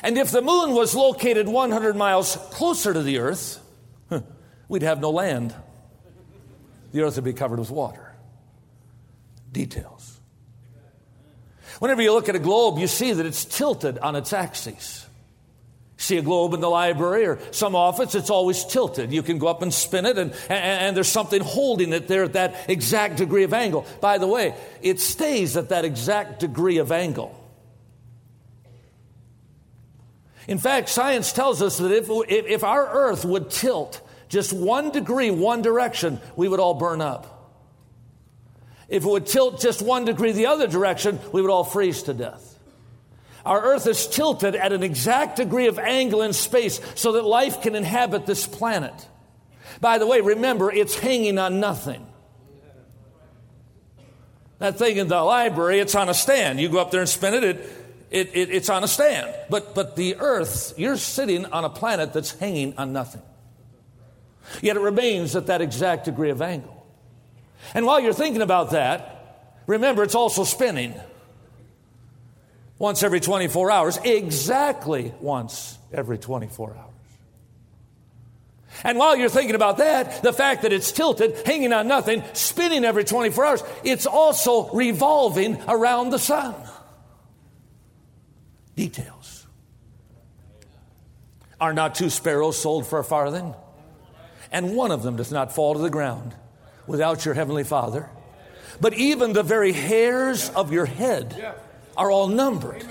And 0.01 0.17
if 0.17 0.31
the 0.31 0.41
moon 0.41 0.71
was 0.71 0.95
located 0.95 1.49
100 1.49 1.97
miles 1.97 2.37
closer 2.51 2.93
to 2.93 3.01
the 3.01 3.17
earth, 3.17 3.59
we'd 4.67 4.81
have 4.81 4.99
no 4.99 5.09
land. 5.09 5.53
The 6.91 7.01
earth 7.01 7.15
would 7.15 7.25
be 7.25 7.33
covered 7.33 7.59
with 7.59 7.71
water. 7.71 8.13
Details. 9.51 10.19
Whenever 11.79 12.01
you 12.01 12.13
look 12.13 12.29
at 12.29 12.35
a 12.35 12.39
globe, 12.39 12.77
you 12.77 12.87
see 12.87 13.13
that 13.13 13.25
it's 13.25 13.45
tilted 13.45 13.97
on 13.97 14.15
its 14.15 14.31
axis. 14.31 15.05
See 15.97 16.17
a 16.17 16.21
globe 16.21 16.53
in 16.53 16.59
the 16.59 16.69
library 16.69 17.25
or 17.25 17.39
some 17.51 17.75
office, 17.75 18.13
it's 18.13 18.29
always 18.29 18.65
tilted. 18.65 19.13
You 19.13 19.23
can 19.23 19.37
go 19.37 19.47
up 19.47 19.61
and 19.61 19.73
spin 19.73 20.05
it, 20.05 20.17
and, 20.17 20.31
and, 20.49 20.81
and, 20.81 20.97
there's 20.97 21.07
something 21.07 21.41
holding 21.41 21.93
it 21.93 22.07
there 22.07 22.25
at 22.25 22.33
that 22.33 22.69
exact 22.69 23.17
degree 23.17 23.43
of 23.43 23.53
angle. 23.53 23.85
By 24.01 24.17
the 24.17 24.27
way, 24.27 24.53
it 24.81 24.99
stays 24.99 25.55
at 25.55 25.69
that 25.69 25.85
exact 25.85 26.39
degree 26.39 26.77
of 26.79 26.91
angle. 26.91 27.39
In 30.47 30.57
fact, 30.57 30.89
science 30.89 31.31
tells 31.31 31.61
us 31.61 31.77
that 31.77 31.91
if, 31.91 32.09
if 32.29 32.63
our 32.63 32.85
earth 32.85 33.23
would 33.23 33.49
tilt 33.49 34.01
just 34.33 34.51
one 34.51 34.89
degree, 34.89 35.29
one 35.29 35.61
direction, 35.61 36.19
we 36.35 36.47
would 36.47 36.59
all 36.59 36.73
burn 36.73 37.01
up. 37.01 37.53
If 38.89 39.05
it 39.05 39.07
would 39.07 39.27
tilt 39.27 39.61
just 39.61 39.79
one 39.79 40.05
degree 40.05 40.31
the 40.31 40.47
other 40.47 40.65
direction, 40.65 41.19
we 41.31 41.39
would 41.39 41.51
all 41.51 41.63
freeze 41.63 42.01
to 42.03 42.15
death. 42.15 42.57
Our 43.45 43.61
earth 43.61 43.85
is 43.85 44.07
tilted 44.07 44.55
at 44.55 44.73
an 44.73 44.81
exact 44.81 45.35
degree 45.35 45.67
of 45.67 45.77
angle 45.77 46.23
in 46.23 46.33
space 46.33 46.81
so 46.95 47.11
that 47.11 47.25
life 47.25 47.61
can 47.61 47.75
inhabit 47.75 48.25
this 48.25 48.47
planet. 48.47 49.07
By 49.79 49.99
the 49.99 50.07
way, 50.07 50.19
remember, 50.19 50.71
it's 50.71 50.97
hanging 50.97 51.37
on 51.37 51.59
nothing. 51.59 52.03
That 54.57 54.79
thing 54.79 54.97
in 54.97 55.09
the 55.09 55.21
library, 55.21 55.79
it's 55.79 55.93
on 55.93 56.09
a 56.09 56.13
stand. 56.15 56.59
You 56.59 56.69
go 56.69 56.79
up 56.79 56.89
there 56.89 57.01
and 57.01 57.09
spin 57.09 57.35
it, 57.35 57.43
it, 57.43 57.69
it, 58.09 58.29
it 58.33 58.49
it's 58.49 58.69
on 58.69 58.83
a 58.83 58.87
stand. 58.87 59.31
But, 59.51 59.75
but 59.75 59.95
the 59.95 60.15
earth, 60.15 60.73
you're 60.75 60.97
sitting 60.97 61.45
on 61.45 61.65
a 61.65 61.69
planet 61.69 62.13
that's 62.13 62.31
hanging 62.31 62.75
on 62.79 62.93
nothing. 62.93 63.21
Yet 64.61 64.75
it 64.75 64.81
remains 64.81 65.35
at 65.35 65.47
that 65.47 65.61
exact 65.61 66.05
degree 66.05 66.29
of 66.29 66.41
angle. 66.41 66.85
And 67.73 67.85
while 67.85 67.99
you're 67.99 68.13
thinking 68.13 68.41
about 68.41 68.71
that, 68.71 69.59
remember 69.67 70.03
it's 70.03 70.15
also 70.15 70.43
spinning 70.43 70.93
once 72.77 73.03
every 73.03 73.19
24 73.19 73.71
hours, 73.71 73.97
exactly 74.03 75.13
once 75.21 75.77
every 75.93 76.17
24 76.17 76.75
hours. 76.75 76.89
And 78.83 78.97
while 78.97 79.15
you're 79.15 79.29
thinking 79.29 79.55
about 79.55 79.77
that, 79.77 80.23
the 80.23 80.33
fact 80.33 80.63
that 80.63 80.73
it's 80.73 80.91
tilted, 80.91 81.45
hanging 81.45 81.71
on 81.71 81.87
nothing, 81.87 82.23
spinning 82.33 82.83
every 82.83 83.03
24 83.03 83.45
hours, 83.45 83.63
it's 83.83 84.05
also 84.05 84.69
revolving 84.71 85.61
around 85.67 86.09
the 86.09 86.19
sun. 86.19 86.55
Details. 88.75 89.45
Are 91.61 91.73
not 91.73 91.95
two 91.95 92.09
sparrows 92.09 92.59
sold 92.59 92.87
for 92.87 92.99
a 92.99 93.03
farthing? 93.03 93.53
And 94.53 94.75
one 94.75 94.91
of 94.91 95.03
them 95.03 95.17
does 95.17 95.31
not 95.31 95.51
fall 95.51 95.73
to 95.73 95.79
the 95.81 95.89
ground 95.89 96.33
without 96.87 97.25
your 97.25 97.33
heavenly 97.33 97.65
Father. 97.65 98.09
but 98.79 98.93
even 98.93 99.33
the 99.33 99.43
very 99.43 99.71
hairs 99.71 100.49
of 100.49 100.71
your 100.71 100.85
head 100.85 101.55
are 101.95 102.09
all 102.09 102.27
numbered. 102.27 102.83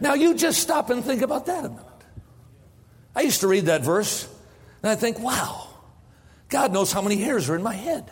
Now, 0.00 0.14
you 0.14 0.34
just 0.34 0.60
stop 0.60 0.90
and 0.90 1.04
think 1.04 1.22
about 1.22 1.46
that 1.46 1.64
a 1.64 1.68
minute. 1.68 1.84
I 3.14 3.22
used 3.22 3.40
to 3.40 3.48
read 3.48 3.66
that 3.66 3.82
verse, 3.82 4.28
and 4.82 4.90
I 4.90 4.96
think, 4.96 5.20
wow, 5.20 5.68
God 6.48 6.72
knows 6.72 6.92
how 6.92 7.02
many 7.02 7.16
hairs 7.16 7.48
are 7.48 7.54
in 7.54 7.62
my 7.62 7.74
head. 7.74 8.10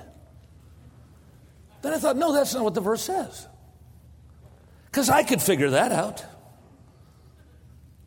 Then 1.83 1.93
I 1.93 1.99
thought, 1.99 2.17
no, 2.17 2.33
that's 2.33 2.55
not 2.55 2.63
what 2.63 2.75
the 2.75 2.81
verse 2.81 3.03
says. 3.03 3.49
Because 4.87 5.11
I 5.11 5.25
could 5.25 5.43
figure 5.43 5.71
that 5.71 5.91
out. 5.91 6.25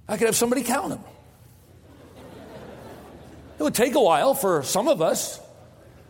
I 0.07 0.17
could 0.17 0.27
have 0.27 0.35
somebody 0.35 0.63
count 0.63 0.89
them. 0.89 1.03
It 3.57 3.63
would 3.63 3.75
take 3.75 3.95
a 3.95 4.01
while 4.01 4.33
for 4.33 4.63
some 4.63 4.87
of 4.87 5.01
us. 5.01 5.39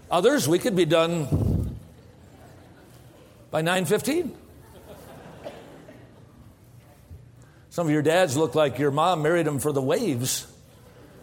Others, 0.09 0.47
we 0.47 0.59
could 0.59 0.75
be 0.75 0.85
done 0.85 1.77
by 3.51 3.61
9:15. 3.61 4.35
Some 7.69 7.87
of 7.87 7.91
your 7.91 8.01
dads 8.01 8.37
look 8.37 8.55
like 8.55 8.79
your 8.79 8.91
mom 8.91 9.21
married 9.21 9.45
them 9.45 9.59
for 9.59 9.73
the 9.73 9.81
waves. 9.81 10.47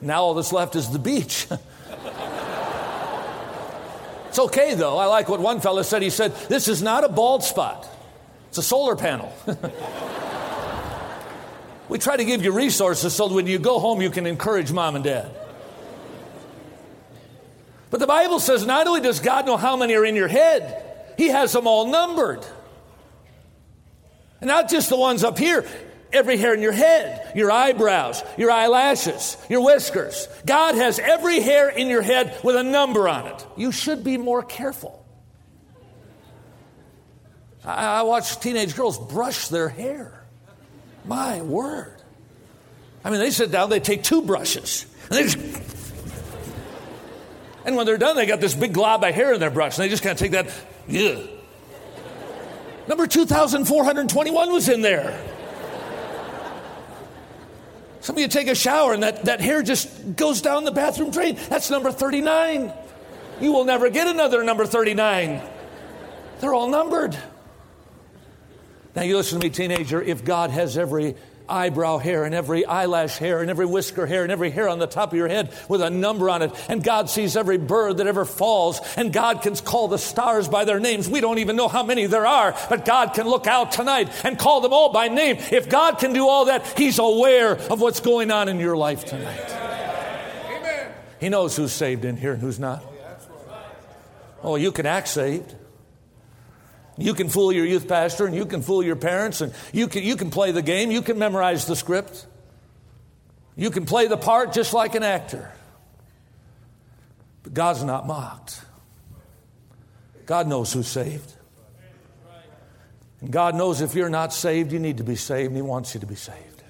Now 0.01 0.25
all 0.25 0.35
that's 0.35 0.53
left 0.53 0.77
is 0.77 0.91
the 0.91 0.99
beach. 0.99 1.47
it's 4.29 4.39
okay 4.39 4.75
though. 4.75 4.99
I 4.99 5.07
like 5.07 5.29
what 5.29 5.41
one 5.41 5.61
fellow 5.61 5.83
said. 5.83 6.03
He 6.03 6.11
said, 6.11 6.37
"This 6.49 6.69
is 6.69 6.83
not 6.83 7.05
a 7.05 7.09
bald 7.09 7.43
spot. 7.43 7.89
It's 8.49 8.59
a 8.59 8.63
solar 8.63 8.97
panel." 8.97 9.33
we 11.89 11.99
try 11.99 12.17
to 12.17 12.25
give 12.25 12.45
you 12.45 12.53
resources 12.53 13.15
so 13.15 13.29
that 13.29 13.35
when 13.35 13.47
you 13.47 13.59
go 13.59 13.79
home 13.79 14.03
you 14.03 14.11
can 14.11 14.27
encourage 14.27 14.73
mom 14.73 14.95
and 14.95 15.05
dad. 15.05 15.42
But 17.93 18.01
the 18.01 18.07
Bible 18.07 18.41
says 18.41 18.65
not 18.65 18.87
only 18.87 19.03
does 19.03 19.21
God 19.21 19.45
know 19.45 19.59
how 19.59 19.77
many 19.77 19.95
are 19.95 20.05
in 20.05 20.17
your 20.17 20.27
head, 20.27 21.15
He 21.19 21.29
has 21.29 21.53
them 21.53 21.67
all 21.67 21.87
numbered. 21.89 22.45
And 24.41 24.49
not 24.49 24.71
just 24.71 24.89
the 24.89 24.97
ones 24.97 25.23
up 25.23 25.39
here, 25.39 25.67
every 26.11 26.39
hair 26.39 26.55
in 26.55 26.63
your 26.63 26.73
head, 26.73 27.33
your 27.37 27.51
eyebrows, 27.51 28.23
your 28.39 28.51
eyelashes, 28.51 29.37
your 29.51 29.63
whiskers. 29.63 30.27
God 30.47 30.75
has 30.75 30.99
every 30.99 31.41
hair 31.41 31.69
in 31.69 31.89
your 31.89 32.01
head 32.01 32.41
with 32.43 32.57
a 32.57 32.63
number 32.63 33.11
on 33.11 33.27
it. 33.27 33.47
You 33.59 33.71
should 33.71 34.03
be 34.03 34.17
more 34.17 34.43
careful. 34.43 35.07
I, 37.63 37.99
I 37.99 38.03
watch 38.03 38.41
teenage 38.41 38.75
girls 38.75 38.99
brush 38.99 39.49
their 39.49 39.69
hair. 39.69 40.25
My 41.05 41.43
word. 41.43 42.01
I 43.05 43.11
mean, 43.11 43.21
they 43.21 43.31
sit 43.31 43.51
down, 43.51 43.69
they 43.69 43.81
take 43.81 44.03
two 44.03 44.23
brushes, 44.23 44.87
and 45.11 45.19
they 45.19 45.25
just 45.25 45.82
and 47.65 47.77
when 47.77 47.87
they're 47.87 47.99
done, 47.99 48.17
they 48.17 48.27
got 48.27 48.41
this 48.41 48.55
big 48.55 48.73
glob 48.73 49.05
of 49.05 49.15
hair 49.15 49.33
in 49.33 49.41
their 49.41 49.51
brush, 49.51 49.79
and 49.79 49.85
they 49.85 49.89
just 49.89 50.03
kind 50.03 50.13
of 50.13 50.19
take 50.19 50.33
that, 50.33 50.51
yeah. 50.89 51.19
Number 52.89 53.07
2,421 53.07 54.53
was 54.53 54.69
in 54.69 54.83
there. 54.83 55.19
Some 58.01 58.17
of 58.17 58.21
you 58.21 58.27
take 58.27 58.49
a 58.49 58.55
shower 58.57 58.93
and 58.93 59.05
that, 59.05 59.27
that 59.27 59.41
hair 59.41 59.63
just 59.63 60.17
goes 60.17 60.43
down 60.43 60.65
the 60.65 60.73
bathroom 60.73 61.13
drain. 61.13 61.39
That's 61.49 61.71
number 61.71 61.93
39. 61.93 62.73
You 63.41 63.53
will 63.53 63.65
never 63.65 63.91
get 63.91 64.09
another 64.09 64.43
number 64.43 64.67
39. 64.67 65.41
They're 66.41 66.53
all 66.53 66.69
numbered. 66.69 67.17
Now, 68.97 69.03
you 69.03 69.17
listen 69.17 69.41
to 69.41 69.47
me, 69.47 69.51
teenager. 69.51 70.03
If 70.03 70.25
God 70.25 70.51
has 70.51 70.77
every 70.77 71.15
eyebrow 71.53 71.99
hair 71.99 72.25
and 72.25 72.35
every 72.35 72.65
eyelash 72.65 73.19
hair 73.19 73.41
and 73.41 73.51
every 73.51 73.67
whisker 73.67 74.07
hair 74.07 74.23
and 74.23 74.33
every 74.33 74.51
hair 74.51 74.69
on 74.69 74.79
the 74.79 74.87
top 74.87 75.13
of 75.13 75.19
your 75.19 75.29
head 75.29 75.53
with 75.69 75.83
a 75.83 75.91
number 75.91 76.31
on 76.31 76.43
it. 76.43 76.53
And 76.69 76.83
God 76.83 77.11
sees 77.11 77.37
every 77.37 77.59
bird 77.59 77.99
that 77.99 78.07
ever 78.07 78.25
falls. 78.25 78.81
And 78.97 79.13
God 79.13 79.43
can 79.43 79.55
call 79.57 79.89
the 79.89 79.99
stars 79.99 80.49
by 80.49 80.65
their 80.65 80.81
names. 80.81 81.09
We 81.09 81.21
don't 81.21 81.39
even 81.39 81.57
know 81.57 81.69
how 81.69 81.83
many 81.83 82.07
there 82.07 82.27
are, 82.27 82.57
but 82.69 82.85
God 82.85 83.15
can 83.15 83.29
look 83.29 83.47
out 83.47 83.73
tonight 83.73 84.11
and 84.25 84.39
call 84.39 84.61
them 84.63 84.73
all 84.73 84.93
by 84.93 85.09
name. 85.09 85.37
If 85.53 85.69
God 85.69 85.99
can 85.99 86.13
do 86.13 86.27
all 86.27 86.47
that, 86.47 86.79
He's 86.79 86.99
aware 86.99 87.53
of 87.53 87.81
what's 87.81 88.01
going 88.01 88.31
on 88.31 88.49
in 88.49 88.59
your 88.59 88.77
life 88.77 89.05
tonight. 89.05 89.51
Amen. 90.47 90.91
He 91.21 91.29
knows 91.29 91.57
who's 91.57 91.73
saved 91.73 92.05
in 92.05 92.17
here 92.17 92.33
and 92.33 92.41
who's 92.41 92.59
not. 92.59 92.85
Oh, 94.43 94.57
you 94.57 94.73
can 94.73 94.87
act 94.87 95.09
saved. 95.09 95.55
You 96.99 97.15
can 97.15 97.29
fool 97.29 97.53
your 97.53 97.65
youth 97.65 97.89
pastor 97.89 98.27
and 98.27 98.35
you 98.35 98.45
can 98.45 98.63
fool 98.63 98.83
your 98.83 98.97
parents 98.97 99.41
and 99.41 99.55
you 99.73 99.89
can, 99.89 100.03
you 100.03 100.17
can 100.17 100.31
play 100.31 100.53
the 100.53 100.63
game. 100.63 100.91
You 100.91 101.03
can 101.03 101.19
memorize 101.19 101.67
the 101.67 101.77
script. 101.77 102.27
You 103.57 103.71
can 103.71 103.87
play 103.87 104.07
the 104.07 104.17
part 104.17 104.53
just 104.53 104.73
like 104.75 104.95
an 104.95 105.03
actor. 105.03 105.51
But 107.43 107.55
God's 107.55 107.83
not 107.83 108.07
mocked. 108.07 108.61
God 110.27 110.47
knows 110.47 110.73
who's 110.73 110.89
saved. 110.89 111.33
And 113.21 113.31
God 113.31 113.55
knows 113.55 113.81
if 113.81 113.95
you're 113.95 114.09
not 114.09 114.33
saved, 114.33 114.73
you 114.73 114.79
need 114.79 114.99
to 114.99 115.05
be 115.05 115.17
saved, 115.17 115.49
and 115.49 115.57
He 115.57 115.63
wants 115.63 115.95
you 115.95 116.01
to 116.01 116.07
be 116.07 116.15
saved. 116.15 116.63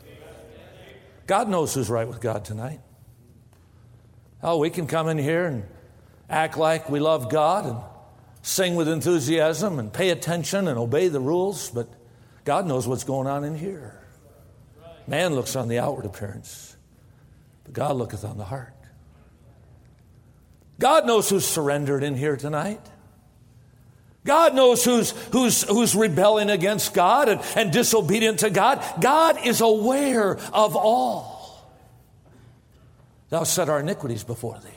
God 1.26 1.48
knows 1.48 1.72
who's 1.72 1.88
right 1.88 2.06
with 2.06 2.20
God 2.20 2.44
tonight. 2.44 2.80
Oh, 4.42 4.58
we 4.58 4.70
can 4.70 4.86
come 4.86 5.08
in 5.08 5.18
here 5.18 5.46
and 5.46 5.64
act 6.28 6.58
like 6.58 6.90
we 6.90 7.00
love 7.00 7.30
God 7.30 7.66
and 7.66 7.78
sing 8.42 8.74
with 8.74 8.88
enthusiasm 8.88 9.78
and 9.78 9.92
pay 9.92 10.10
attention 10.10 10.68
and 10.68 10.78
obey 10.78 11.08
the 11.08 11.20
rules, 11.20 11.70
but 11.70 11.88
God 12.44 12.66
knows 12.66 12.86
what's 12.86 13.04
going 13.04 13.28
on 13.28 13.44
in 13.44 13.54
here. 13.54 14.00
Man 15.06 15.34
looks 15.34 15.56
on 15.56 15.68
the 15.68 15.78
outward 15.78 16.04
appearance, 16.04 16.76
but 17.64 17.72
God 17.72 17.96
looketh 17.96 18.24
on 18.24 18.38
the 18.38 18.44
heart. 18.44 18.74
God 20.78 21.06
knows 21.06 21.30
who's 21.30 21.46
surrendered 21.46 22.02
in 22.02 22.16
here 22.16 22.36
tonight. 22.36 22.80
God 24.24 24.54
knows 24.54 24.84
who's, 24.84 25.10
who's, 25.32 25.62
who's 25.62 25.94
rebelling 25.94 26.50
against 26.50 26.94
God 26.94 27.28
and, 27.28 27.40
and 27.56 27.72
disobedient 27.72 28.40
to 28.40 28.50
God. 28.50 28.82
God 29.00 29.44
is 29.44 29.60
aware 29.60 30.36
of 30.52 30.76
all. 30.76 31.68
Thou 33.30 33.44
set 33.44 33.68
our 33.68 33.80
iniquities 33.80 34.24
before 34.24 34.58
thee, 34.62 34.68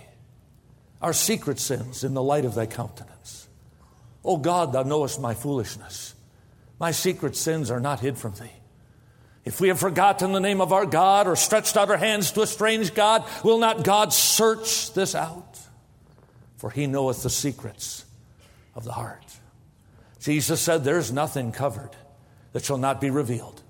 our 1.01 1.13
secret 1.13 1.59
sins 1.59 2.03
in 2.03 2.13
the 2.13 2.23
light 2.23 2.45
of 2.45 2.55
thy 2.55 2.65
countenance. 2.65 3.47
O 4.25 4.37
God, 4.37 4.73
thou 4.73 4.83
knowest 4.83 5.21
my 5.21 5.33
foolishness. 5.33 6.15
My 6.79 6.91
secret 6.91 7.35
sins 7.35 7.71
are 7.71 7.79
not 7.79 7.99
hid 7.99 8.17
from 8.17 8.33
thee. 8.33 8.51
If 9.45 9.61
we 9.61 9.67
have 9.67 9.79
forgotten 9.79 10.33
the 10.33 10.39
name 10.39 10.59
of 10.59 10.73
our 10.73 10.87
God 10.87 11.27
or 11.27 11.35
stretched 11.35 11.77
out 11.77 11.91
our 11.91 11.97
hands 11.97 12.31
to 12.31 12.41
a 12.41 12.47
strange 12.47 12.95
God, 12.95 13.23
will 13.43 13.59
not 13.59 13.83
God 13.83 14.11
search 14.11 14.91
this 14.93 15.13
out? 15.13 15.59
For 16.57 16.71
he 16.71 16.87
knoweth 16.87 17.21
the 17.21 17.29
secrets 17.29 18.03
of 18.73 18.83
the 18.83 18.91
heart. 18.91 19.23
Jesus 20.19 20.59
said, 20.59 20.83
There's 20.83 21.13
nothing 21.13 21.51
covered 21.51 21.91
that 22.53 22.65
shall 22.65 22.79
not 22.79 22.99
be 22.99 23.11
revealed 23.11 23.61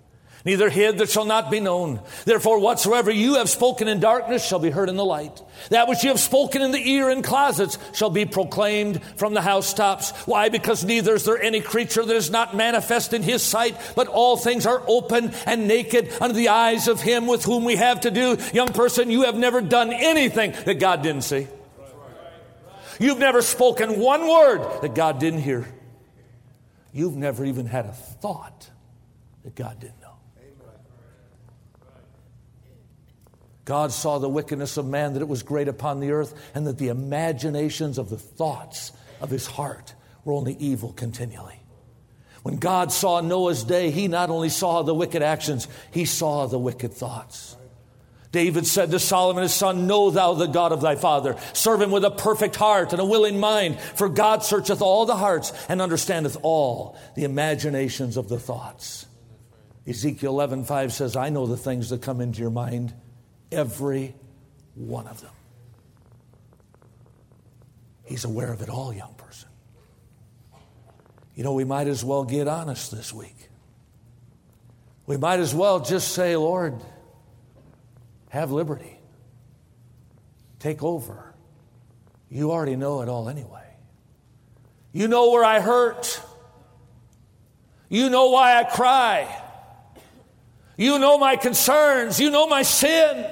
neither 0.45 0.69
hid 0.69 0.99
that 0.99 1.09
shall 1.09 1.25
not 1.25 1.51
be 1.51 1.59
known. 1.59 1.99
Therefore, 2.23 2.59
whatsoever 2.59 3.11
you 3.11 3.35
have 3.35 3.49
spoken 3.49 3.87
in 3.87 3.99
darkness 3.99 4.45
shall 4.45 4.59
be 4.59 4.69
heard 4.69 4.87
in 4.87 4.95
the 4.95 5.03
light. 5.03 5.41
That 5.69 5.87
which 5.87 6.03
you 6.03 6.09
have 6.09 6.19
spoken 6.19 6.61
in 6.61 6.71
the 6.71 6.89
ear 6.89 7.09
in 7.09 7.23
closets 7.23 7.79
shall 7.93 8.11
be 8.11 8.25
proclaimed 8.25 9.03
from 9.17 9.33
the 9.33 9.41
housetops. 9.41 10.11
Why? 10.25 10.49
Because 10.49 10.85
neither 10.85 11.15
is 11.15 11.25
there 11.25 11.41
any 11.41 11.61
creature 11.61 12.05
that 12.05 12.15
is 12.15 12.29
not 12.29 12.55
manifest 12.55 13.13
in 13.13 13.23
his 13.23 13.41
sight, 13.41 13.75
but 13.95 14.07
all 14.07 14.37
things 14.37 14.65
are 14.65 14.83
open 14.87 15.33
and 15.45 15.67
naked 15.67 16.13
under 16.21 16.35
the 16.35 16.49
eyes 16.49 16.87
of 16.87 17.01
him 17.01 17.25
with 17.25 17.43
whom 17.43 17.65
we 17.65 17.75
have 17.75 18.01
to 18.01 18.11
do. 18.11 18.37
Young 18.53 18.69
person, 18.69 19.09
you 19.09 19.23
have 19.23 19.35
never 19.35 19.61
done 19.61 19.91
anything 19.91 20.53
that 20.65 20.75
God 20.75 21.01
didn't 21.01 21.23
see. 21.23 21.47
You've 22.99 23.19
never 23.19 23.41
spoken 23.41 23.99
one 23.99 24.27
word 24.27 24.81
that 24.81 24.95
God 24.95 25.19
didn't 25.19 25.41
hear. 25.41 25.67
You've 26.93 27.17
never 27.17 27.43
even 27.43 27.65
had 27.65 27.85
a 27.85 27.91
thought 27.91 28.69
that 29.43 29.55
God 29.55 29.79
didn't 29.79 30.01
know. 30.01 30.05
God 33.65 33.91
saw 33.91 34.19
the 34.19 34.29
wickedness 34.29 34.77
of 34.77 34.85
man, 34.85 35.13
that 35.13 35.21
it 35.23 35.27
was 35.27 35.41
great 35.41 35.67
upon 35.67 35.99
the 35.99 36.11
earth, 36.11 36.33
and 36.53 36.67
that 36.67 36.77
the 36.77 36.89
imaginations 36.89 37.97
of 37.97 38.09
the 38.09 38.17
thoughts 38.17 38.91
of 39.19 39.31
his 39.31 39.47
heart 39.47 39.95
were 40.23 40.33
only 40.33 40.55
evil 40.59 40.93
continually. 40.93 41.59
When 42.43 42.57
God 42.57 42.91
saw 42.91 43.21
Noah's 43.21 43.63
day, 43.63 43.89
he 43.89 44.07
not 44.07 44.29
only 44.29 44.49
saw 44.49 44.83
the 44.83 44.93
wicked 44.93 45.23
actions, 45.23 45.67
he 45.89 46.05
saw 46.05 46.45
the 46.45 46.59
wicked 46.59 46.93
thoughts. 46.93 47.57
David 48.31 48.67
said 48.67 48.91
to 48.91 48.99
Solomon 48.99 49.43
his 49.43 49.53
son, 49.53 49.87
Know 49.87 50.11
thou 50.11 50.33
the 50.33 50.45
God 50.45 50.71
of 50.71 50.81
thy 50.81 50.95
father. 50.95 51.37
Serve 51.53 51.81
him 51.81 51.89
with 51.89 52.05
a 52.05 52.11
perfect 52.11 52.55
heart 52.55 52.91
and 52.91 53.01
a 53.01 53.05
willing 53.05 53.39
mind, 53.39 53.79
for 53.79 54.09
God 54.09 54.43
searcheth 54.43 54.81
all 54.81 55.07
the 55.07 55.15
hearts 55.15 55.53
and 55.69 55.81
understandeth 55.81 56.37
all 56.43 56.99
the 57.15 57.23
imaginations 57.23 58.15
of 58.15 58.29
the 58.29 58.37
thoughts. 58.37 59.07
Ezekiel 59.87 60.33
11, 60.33 60.65
5 60.65 60.93
says, 60.93 61.15
I 61.15 61.29
know 61.29 61.47
the 61.47 61.57
things 61.57 61.89
that 61.89 62.03
come 62.03 62.21
into 62.21 62.41
your 62.41 62.51
mind 62.51 62.93
Every 63.55 64.13
one 64.75 65.07
of 65.07 65.21
them. 65.21 65.31
He's 68.03 68.25
aware 68.25 68.51
of 68.51 68.61
it 68.61 68.69
all, 68.69 68.93
young 68.93 69.13
person. 69.15 69.49
You 71.35 71.43
know, 71.43 71.53
we 71.53 71.63
might 71.63 71.87
as 71.87 72.03
well 72.03 72.25
get 72.25 72.47
honest 72.47 72.91
this 72.91 73.13
week. 73.13 73.49
We 75.07 75.17
might 75.17 75.39
as 75.39 75.55
well 75.55 75.79
just 75.79 76.13
say, 76.13 76.35
Lord, 76.35 76.75
have 78.29 78.51
liberty. 78.51 78.99
Take 80.59 80.83
over. 80.83 81.33
You 82.29 82.51
already 82.51 82.75
know 82.75 83.01
it 83.01 83.09
all 83.09 83.29
anyway. 83.29 83.67
You 84.91 85.07
know 85.07 85.31
where 85.31 85.43
I 85.43 85.61
hurt. 85.61 86.21
You 87.87 88.09
know 88.09 88.31
why 88.31 88.57
I 88.57 88.63
cry. 88.63 89.41
You 90.77 90.99
know 90.99 91.17
my 91.17 91.37
concerns. 91.37 92.19
You 92.19 92.31
know 92.31 92.47
my 92.47 92.63
sin. 92.63 93.25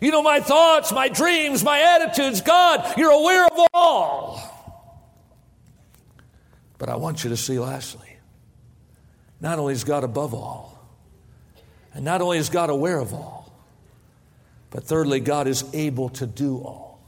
You 0.00 0.10
know 0.10 0.22
my 0.22 0.40
thoughts, 0.40 0.92
my 0.92 1.08
dreams, 1.08 1.62
my 1.62 1.80
attitudes. 1.80 2.40
God, 2.40 2.96
you're 2.96 3.10
aware 3.10 3.46
of 3.46 3.66
all. 3.74 4.40
But 6.78 6.88
I 6.88 6.96
want 6.96 7.22
you 7.22 7.30
to 7.30 7.36
see, 7.36 7.58
lastly, 7.58 8.16
not 9.40 9.58
only 9.58 9.74
is 9.74 9.84
God 9.84 10.02
above 10.02 10.32
all, 10.32 10.78
and 11.92 12.04
not 12.04 12.22
only 12.22 12.38
is 12.38 12.48
God 12.48 12.70
aware 12.70 12.98
of 12.98 13.12
all, 13.12 13.52
but 14.70 14.84
thirdly, 14.84 15.20
God 15.20 15.48
is 15.48 15.64
able 15.74 16.08
to 16.10 16.26
do 16.26 16.58
all. 16.58 17.00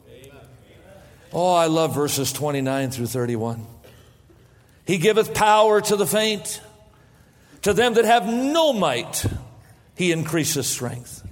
Oh, 1.32 1.54
I 1.54 1.66
love 1.66 1.94
verses 1.94 2.32
29 2.32 2.90
through 2.90 3.06
31. 3.06 3.66
He 4.84 4.98
giveth 4.98 5.32
power 5.32 5.80
to 5.80 5.96
the 5.96 6.06
faint. 6.06 6.60
To 7.62 7.72
them 7.72 7.94
that 7.94 8.04
have 8.04 8.26
no 8.26 8.72
might, 8.72 9.24
he 9.96 10.12
increases 10.12 10.66
strength. 10.66 11.26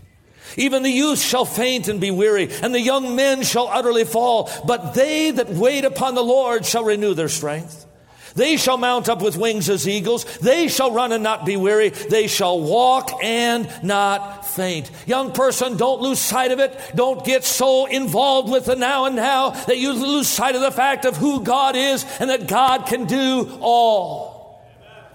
Even 0.57 0.83
the 0.83 0.91
youth 0.91 1.21
shall 1.21 1.45
faint 1.45 1.89
and 1.89 2.01
be 2.01 2.11
weary, 2.11 2.51
and 2.63 2.75
the 2.75 2.81
young 2.81 3.17
men 3.17 3.43
shall 3.43 3.69
utterly 3.69 4.05
fall. 4.05 4.51
But 4.67 4.95
they 4.95 5.31
that 5.31 5.51
wait 5.51 5.85
upon 5.85 6.15
the 6.15 6.25
Lord 6.25 6.65
shall 6.65 6.85
renew 6.85 7.15
their 7.15 7.29
strength. 7.29 7.87
They 8.35 8.57
shall 8.57 8.77
mount 8.77 9.09
up 9.09 9.23
with 9.23 9.37
wings 9.37 9.69
as 9.69 9.89
eagles. 9.89 10.25
They 10.39 10.69
shall 10.69 10.93
run 10.93 11.13
and 11.13 11.23
not 11.23 11.45
be 11.45 11.57
weary. 11.57 11.89
They 11.89 12.27
shall 12.27 12.61
walk 12.61 13.11
and 13.23 13.69
not 13.83 14.47
faint. 14.47 14.91
Young 15.07 15.33
person, 15.33 15.77
don't 15.77 16.01
lose 16.01 16.19
sight 16.19 16.53
of 16.53 16.59
it. 16.59 16.79
Don't 16.95 17.25
get 17.25 17.45
so 17.45 17.87
involved 17.87 18.51
with 18.51 18.67
the 18.67 18.77
now 18.77 19.07
and 19.07 19.17
now 19.17 19.51
that 19.51 19.79
you 19.79 19.93
lose 19.93 20.29
sight 20.29 20.55
of 20.55 20.61
the 20.61 20.71
fact 20.71 21.05
of 21.05 21.17
who 21.17 21.43
God 21.43 21.77
is 21.77 22.05
and 22.21 22.31
that 22.31 22.47
God 22.47 22.87
can 22.87 23.07
do 23.07 23.59
all. 23.61 24.63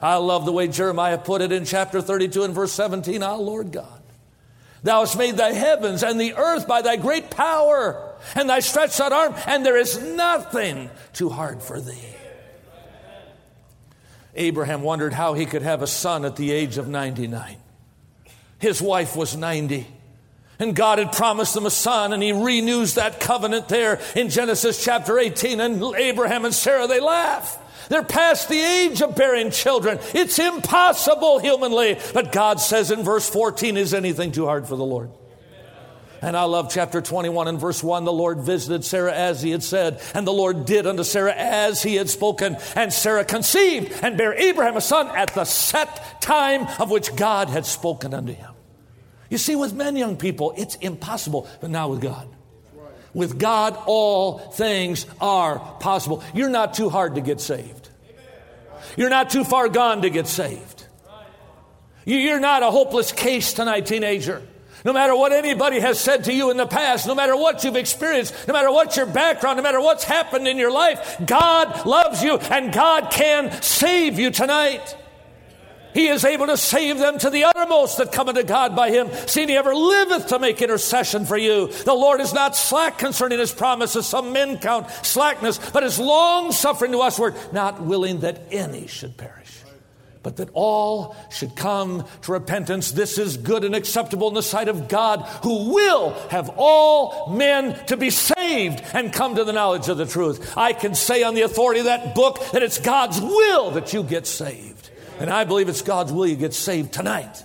I 0.01 0.17
love 0.17 0.45
the 0.45 0.51
way 0.51 0.67
Jeremiah 0.67 1.17
put 1.17 1.41
it 1.41 1.51
in 1.51 1.65
chapter 1.65 2.01
32 2.01 2.43
and 2.43 2.53
verse 2.53 2.73
17. 2.73 3.23
Ah, 3.23 3.35
Lord 3.35 3.71
God, 3.71 3.94
thou 4.85 5.01
hast 5.01 5.17
made 5.17 5.35
thy 5.35 5.51
heavens 5.51 6.03
and 6.03 6.21
the 6.21 6.35
earth 6.35 6.67
by 6.67 6.81
thy 6.81 6.95
great 6.95 7.29
power 7.31 8.13
and 8.35 8.49
thy 8.49 8.59
stretched 8.59 8.99
out 9.01 9.11
arm, 9.11 9.33
and 9.47 9.65
there 9.65 9.77
is 9.77 10.01
nothing 10.01 10.89
too 11.11 11.29
hard 11.29 11.61
for 11.61 11.81
thee. 11.81 12.15
Abraham 14.35 14.81
wondered 14.81 15.13
how 15.13 15.33
he 15.33 15.45
could 15.45 15.61
have 15.61 15.81
a 15.81 15.87
son 15.87 16.23
at 16.23 16.35
the 16.35 16.51
age 16.51 16.77
of 16.77 16.87
99. 16.87 17.57
His 18.59 18.81
wife 18.81 19.15
was 19.15 19.35
90. 19.35 19.87
And 20.59 20.75
God 20.75 20.99
had 20.99 21.11
promised 21.11 21.53
them 21.53 21.65
a 21.65 21.71
son, 21.71 22.13
and 22.13 22.23
he 22.23 22.31
renews 22.31 22.95
that 22.95 23.19
covenant 23.19 23.67
there 23.67 23.99
in 24.15 24.29
Genesis 24.29 24.83
chapter 24.83 25.19
18. 25.19 25.59
And 25.59 25.83
Abraham 25.95 26.45
and 26.45 26.53
Sarah, 26.53 26.87
they 26.87 26.99
laugh. 26.99 27.59
They're 27.89 28.03
past 28.03 28.49
the 28.49 28.59
age 28.59 29.01
of 29.01 29.15
bearing 29.15 29.51
children. 29.51 29.99
It's 30.13 30.39
impossible 30.39 31.39
humanly. 31.39 31.99
But 32.13 32.31
God 32.31 32.59
says 32.59 32.91
in 32.91 33.03
verse 33.03 33.29
14, 33.29 33.77
Is 33.77 33.93
anything 33.93 34.31
too 34.31 34.45
hard 34.45 34.67
for 34.67 34.75
the 34.75 34.85
Lord? 34.85 35.11
And 36.21 36.35
I 36.35 36.45
love 36.45 36.71
chapter 36.71 37.01
21 37.01 37.47
and 37.49 37.59
verse 37.59 37.83
1. 37.83 38.03
The 38.03 38.11
Lord 38.11 38.39
visited 38.39 38.83
Sarah 38.83 39.13
as 39.13 39.43
he 39.43 39.51
had 39.51 39.61
said, 39.61 40.01
and 40.15 40.25
the 40.25 40.33
Lord 40.33 40.65
did 40.65 40.87
unto 40.87 41.03
Sarah 41.03 41.35
as 41.35 41.83
he 41.83 41.95
had 41.95 42.09
spoken. 42.09 42.57
And 42.75 42.91
Sarah 42.91 43.25
conceived 43.25 43.91
and 44.01 44.17
bare 44.17 44.33
Abraham 44.33 44.77
a 44.77 44.81
son 44.81 45.07
at 45.09 45.35
the 45.35 45.45
set 45.45 46.21
time 46.21 46.67
of 46.79 46.89
which 46.89 47.15
God 47.15 47.49
had 47.49 47.65
spoken 47.67 48.13
unto 48.13 48.33
him. 48.33 48.54
You 49.35 49.39
see, 49.39 49.57
with 49.57 49.73
men, 49.73 49.97
young 49.97 50.15
people, 50.15 50.53
it's 50.55 50.75
impossible, 50.75 51.45
but 51.59 51.69
not 51.69 51.89
with 51.89 51.99
God. 51.99 52.25
With 53.13 53.37
God, 53.37 53.77
all 53.85 54.37
things 54.37 55.05
are 55.19 55.59
possible. 55.81 56.23
You're 56.33 56.47
not 56.47 56.73
too 56.73 56.87
hard 56.87 57.15
to 57.15 57.21
get 57.21 57.41
saved. 57.41 57.89
You're 58.95 59.09
not 59.09 59.31
too 59.31 59.43
far 59.43 59.67
gone 59.67 60.03
to 60.03 60.09
get 60.09 60.27
saved. 60.27 60.85
You're 62.05 62.39
not 62.39 62.63
a 62.63 62.71
hopeless 62.71 63.11
case 63.11 63.51
tonight, 63.51 63.87
teenager. 63.87 64.41
No 64.85 64.93
matter 64.93 65.13
what 65.13 65.33
anybody 65.33 65.81
has 65.81 65.99
said 65.99 66.23
to 66.23 66.33
you 66.33 66.49
in 66.49 66.55
the 66.55 66.65
past, 66.65 67.05
no 67.05 67.13
matter 67.13 67.35
what 67.35 67.65
you've 67.65 67.75
experienced, 67.75 68.33
no 68.47 68.53
matter 68.53 68.71
what 68.71 68.95
your 68.95 69.05
background, 69.05 69.57
no 69.57 69.63
matter 69.63 69.81
what's 69.81 70.05
happened 70.05 70.47
in 70.47 70.57
your 70.57 70.71
life, 70.71 71.19
God 71.25 71.85
loves 71.85 72.23
you 72.23 72.37
and 72.37 72.71
God 72.71 73.11
can 73.11 73.51
save 73.61 74.17
you 74.17 74.31
tonight. 74.31 74.95
He 75.95 76.07
is 76.07 76.25
able 76.25 76.47
to 76.47 76.57
save 76.57 76.99
them 76.99 77.17
to 77.19 77.29
the 77.29 77.45
uttermost 77.45 77.97
that 77.97 78.11
come 78.11 78.27
unto 78.29 78.43
God 78.43 78.75
by 78.75 78.91
him, 78.91 79.09
seeing 79.27 79.47
he 79.47 79.55
ever 79.55 79.73
liveth 79.73 80.27
to 80.27 80.39
make 80.39 80.61
intercession 80.61 81.25
for 81.25 81.37
you. 81.37 81.67
The 81.67 81.93
Lord 81.93 82.19
is 82.19 82.33
not 82.33 82.55
slack 82.55 82.99
concerning 82.99 83.39
his 83.39 83.53
promises, 83.53 84.05
some 84.05 84.33
men 84.33 84.59
count 84.59 84.89
slackness, 85.03 85.57
but 85.71 85.83
is 85.83 85.97
long 85.97 86.51
suffering 86.51 86.91
to 86.91 86.97
usward, 86.97 87.35
not 87.53 87.81
willing 87.81 88.19
that 88.19 88.41
any 88.51 88.87
should 88.87 89.17
perish 89.17 89.61
but 90.25 90.37
that 90.37 90.49
all 90.53 91.15
should 91.29 91.55
come 91.55 92.03
to 92.23 92.31
repentance. 92.31 92.93
This 92.93 93.19
is 93.19 93.37
good 93.37 93.63
and 93.63 93.75
acceptable 93.75 94.27
in 94.27 94.33
the 94.33 94.41
sight 94.41 94.67
of 94.67 94.87
God, 94.87 95.21
who 95.43 95.71
will 95.71 96.13
have 96.29 96.49
all 96.57 97.29
men 97.29 97.75
to 97.85 97.95
be 97.95 98.09
saved 98.09 98.81
and 98.93 99.13
come 99.13 99.35
to 99.35 99.43
the 99.43 99.53
knowledge 99.53 99.87
of 99.87 99.99
the 99.99 100.07
truth. 100.07 100.57
I 100.57 100.73
can 100.73 100.95
say 100.95 101.21
on 101.21 101.35
the 101.35 101.43
authority 101.43 101.81
of 101.81 101.85
that 101.85 102.15
book 102.15 102.43
that 102.53 102.63
it's 102.63 102.79
God's 102.79 103.21
will 103.21 103.69
that 103.71 103.93
you 103.93 104.01
get 104.01 104.25
saved. 104.25 104.74
And 105.19 105.29
I 105.29 105.43
believe 105.45 105.69
it's 105.69 105.81
God's 105.81 106.11
will 106.11 106.27
you 106.27 106.35
get 106.35 106.53
saved 106.53 106.93
tonight 106.93 107.43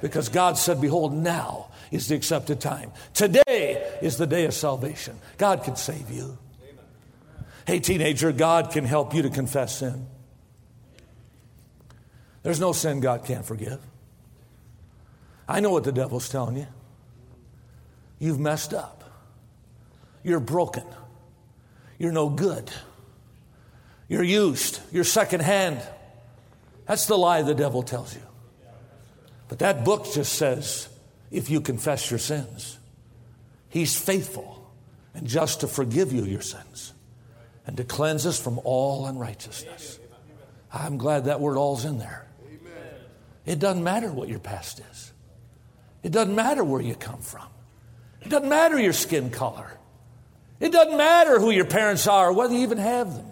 because 0.00 0.28
God 0.28 0.56
said, 0.56 0.80
Behold, 0.80 1.12
now 1.12 1.68
is 1.90 2.08
the 2.08 2.14
accepted 2.14 2.60
time. 2.60 2.92
Today 3.14 3.98
is 4.02 4.16
the 4.18 4.26
day 4.26 4.44
of 4.44 4.54
salvation. 4.54 5.18
God 5.36 5.64
can 5.64 5.76
save 5.76 6.10
you. 6.10 6.38
Hey, 7.66 7.80
teenager, 7.80 8.32
God 8.32 8.70
can 8.70 8.84
help 8.84 9.14
you 9.14 9.22
to 9.22 9.30
confess 9.30 9.78
sin. 9.78 10.06
There's 12.42 12.60
no 12.60 12.72
sin 12.72 13.00
God 13.00 13.24
can't 13.24 13.44
forgive. 13.44 13.80
I 15.48 15.60
know 15.60 15.70
what 15.70 15.84
the 15.84 15.92
devil's 15.92 16.28
telling 16.28 16.56
you. 16.56 16.66
You've 18.18 18.38
messed 18.38 18.74
up. 18.74 19.04
You're 20.22 20.40
broken. 20.40 20.84
You're 21.98 22.12
no 22.12 22.28
good. 22.28 22.70
You're 24.08 24.22
used. 24.22 24.80
You're 24.92 25.04
secondhand. 25.04 25.80
That's 26.88 27.06
the 27.06 27.18
lie 27.18 27.42
the 27.42 27.54
devil 27.54 27.82
tells 27.82 28.14
you. 28.14 28.22
But 29.48 29.60
that 29.60 29.84
book 29.84 30.06
just 30.12 30.32
says 30.32 30.88
if 31.30 31.50
you 31.50 31.60
confess 31.60 32.10
your 32.10 32.18
sins, 32.18 32.78
he's 33.68 33.98
faithful 33.98 34.70
and 35.14 35.26
just 35.26 35.60
to 35.60 35.68
forgive 35.68 36.12
you 36.12 36.24
your 36.24 36.40
sins 36.40 36.94
and 37.66 37.76
to 37.76 37.84
cleanse 37.84 38.26
us 38.26 38.40
from 38.40 38.58
all 38.64 39.06
unrighteousness. 39.06 39.98
I'm 40.72 40.96
glad 40.96 41.26
that 41.26 41.40
word 41.40 41.58
all's 41.58 41.84
in 41.84 41.98
there. 41.98 42.26
It 43.44 43.58
doesn't 43.58 43.84
matter 43.84 44.10
what 44.10 44.28
your 44.28 44.38
past 44.38 44.80
is. 44.90 45.12
It 46.02 46.12
doesn't 46.12 46.34
matter 46.34 46.64
where 46.64 46.80
you 46.80 46.94
come 46.94 47.20
from. 47.20 47.46
It 48.22 48.30
doesn't 48.30 48.48
matter 48.48 48.78
your 48.78 48.92
skin 48.92 49.30
color. 49.30 49.70
It 50.60 50.72
doesn't 50.72 50.96
matter 50.96 51.38
who 51.38 51.50
your 51.50 51.64
parents 51.64 52.06
are 52.06 52.28
or 52.28 52.32
whether 52.32 52.54
you 52.54 52.60
even 52.60 52.78
have 52.78 53.14
them. 53.14 53.26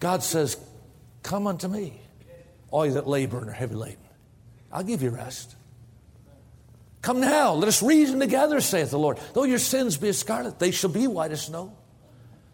God 0.00 0.22
says, 0.22 0.56
Come 1.24 1.46
unto 1.46 1.68
me, 1.68 2.00
all 2.70 2.86
you 2.86 2.92
that 2.92 3.08
labor 3.08 3.38
and 3.38 3.48
are 3.48 3.52
heavy 3.52 3.74
laden. 3.74 3.98
I'll 4.70 4.84
give 4.84 5.02
you 5.02 5.08
rest. 5.08 5.56
Come 7.00 7.20
now, 7.20 7.54
let 7.54 7.66
us 7.66 7.82
reason 7.82 8.20
together, 8.20 8.60
saith 8.60 8.90
the 8.90 8.98
Lord. 8.98 9.18
Though 9.32 9.44
your 9.44 9.58
sins 9.58 9.96
be 9.96 10.10
as 10.10 10.18
scarlet, 10.18 10.58
they 10.58 10.70
shall 10.70 10.90
be 10.90 11.06
white 11.06 11.32
as 11.32 11.46
snow. 11.46 11.74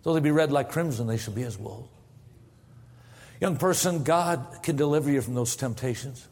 Though 0.02 0.14
they 0.14 0.20
be 0.20 0.30
red 0.30 0.52
like 0.52 0.70
crimson, 0.70 1.08
they 1.08 1.18
shall 1.18 1.34
be 1.34 1.42
as 1.42 1.58
wool. 1.58 1.90
Young 3.40 3.56
person, 3.56 4.04
God 4.04 4.60
can 4.62 4.76
deliver 4.76 5.10
you 5.10 5.20
from 5.20 5.34
those 5.34 5.56
temptations. 5.56 6.26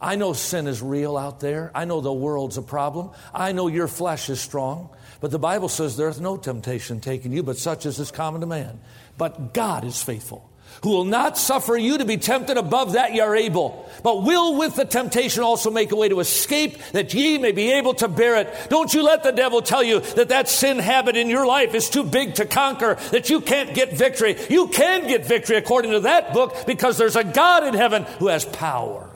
I 0.00 0.16
know 0.16 0.32
sin 0.32 0.66
is 0.66 0.80
real 0.80 1.18
out 1.18 1.40
there. 1.40 1.70
I 1.74 1.84
know 1.84 2.00
the 2.00 2.12
world's 2.12 2.56
a 2.56 2.62
problem. 2.62 3.10
I 3.34 3.52
know 3.52 3.66
your 3.66 3.88
flesh 3.88 4.30
is 4.30 4.40
strong. 4.40 4.88
But 5.20 5.32
the 5.32 5.38
Bible 5.38 5.68
says 5.68 5.96
there's 5.96 6.20
no 6.20 6.36
temptation 6.36 7.00
taken 7.00 7.32
you, 7.32 7.42
but 7.42 7.58
such 7.58 7.84
as 7.84 7.98
is 7.98 8.10
common 8.10 8.40
to 8.40 8.46
man. 8.46 8.80
But 9.18 9.52
God 9.52 9.84
is 9.84 10.00
faithful 10.00 10.48
who 10.82 10.90
will 10.90 11.04
not 11.04 11.36
suffer 11.36 11.76
you 11.76 11.98
to 11.98 12.04
be 12.04 12.16
tempted 12.16 12.56
above 12.56 12.92
that 12.92 13.12
ye 13.12 13.20
are 13.20 13.34
able, 13.34 13.88
but 14.02 14.22
will 14.22 14.56
with 14.56 14.76
the 14.76 14.84
temptation 14.84 15.42
also 15.42 15.70
make 15.70 15.92
a 15.92 15.96
way 15.96 16.08
to 16.08 16.20
escape 16.20 16.78
that 16.92 17.12
ye 17.14 17.38
may 17.38 17.52
be 17.52 17.72
able 17.72 17.94
to 17.94 18.08
bear 18.08 18.36
it. 18.36 18.68
Don't 18.68 18.92
you 18.94 19.02
let 19.02 19.22
the 19.22 19.32
devil 19.32 19.62
tell 19.62 19.82
you 19.82 20.00
that 20.00 20.28
that 20.28 20.48
sin 20.48 20.78
habit 20.78 21.16
in 21.16 21.28
your 21.28 21.46
life 21.46 21.74
is 21.74 21.90
too 21.90 22.04
big 22.04 22.34
to 22.34 22.46
conquer, 22.46 22.94
that 23.10 23.30
you 23.30 23.40
can't 23.40 23.74
get 23.74 23.92
victory. 23.92 24.36
You 24.48 24.68
can 24.68 25.06
get 25.06 25.26
victory 25.26 25.56
according 25.56 25.92
to 25.92 26.00
that 26.00 26.32
book 26.32 26.54
because 26.66 26.98
there's 26.98 27.16
a 27.16 27.24
God 27.24 27.64
in 27.64 27.74
heaven 27.74 28.04
who 28.18 28.28
has 28.28 28.44
power. 28.44 29.10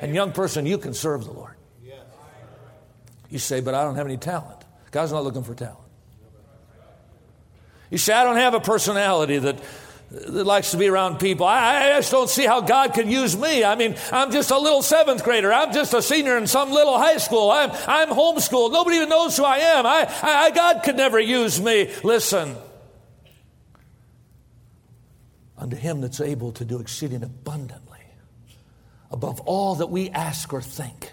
And 0.00 0.14
young 0.14 0.32
person, 0.32 0.66
you 0.66 0.78
can 0.78 0.92
serve 0.92 1.24
the 1.24 1.32
Lord. 1.32 1.54
You 3.30 3.38
say, 3.38 3.60
but 3.60 3.74
I 3.74 3.84
don't 3.84 3.96
have 3.96 4.06
any 4.06 4.16
talent. 4.16 4.64
God's 4.90 5.12
not 5.12 5.24
looking 5.24 5.42
for 5.42 5.54
talent. 5.54 5.78
You 7.90 7.98
say, 7.98 8.12
I 8.12 8.24
don't 8.24 8.36
have 8.36 8.54
a 8.54 8.60
personality 8.60 9.38
that 9.38 9.58
that 10.10 10.44
likes 10.44 10.70
to 10.70 10.76
be 10.76 10.88
around 10.88 11.18
people. 11.18 11.46
I, 11.46 11.92
I, 11.92 11.96
just 11.96 12.10
don't 12.10 12.30
see 12.30 12.46
how 12.46 12.60
God 12.60 12.94
can 12.94 13.10
use 13.10 13.36
me. 13.36 13.64
I 13.64 13.74
mean, 13.74 13.96
I'm 14.12 14.30
just 14.30 14.50
a 14.50 14.58
little 14.58 14.82
seventh 14.82 15.24
grader. 15.24 15.52
I'm 15.52 15.72
just 15.72 15.92
a 15.94 16.02
senior 16.02 16.36
in 16.38 16.46
some 16.46 16.70
little 16.70 16.98
high 16.98 17.16
school. 17.16 17.50
I'm, 17.50 17.70
I'm 17.86 18.08
homeschooled. 18.08 18.72
Nobody 18.72 18.96
even 18.96 19.08
knows 19.08 19.36
who 19.36 19.44
I 19.44 19.58
am. 19.58 19.86
I, 19.86 20.08
I, 20.22 20.50
God 20.50 20.82
could 20.84 20.96
never 20.96 21.18
use 21.18 21.60
me. 21.60 21.90
Listen. 22.02 22.56
Unto 25.56 25.76
him 25.76 26.00
that's 26.00 26.20
able 26.20 26.52
to 26.52 26.64
do 26.64 26.80
exceeding 26.80 27.22
abundantly 27.22 28.00
above 29.10 29.40
all 29.42 29.76
that 29.76 29.86
we 29.86 30.10
ask 30.10 30.52
or 30.52 30.60
think. 30.60 31.12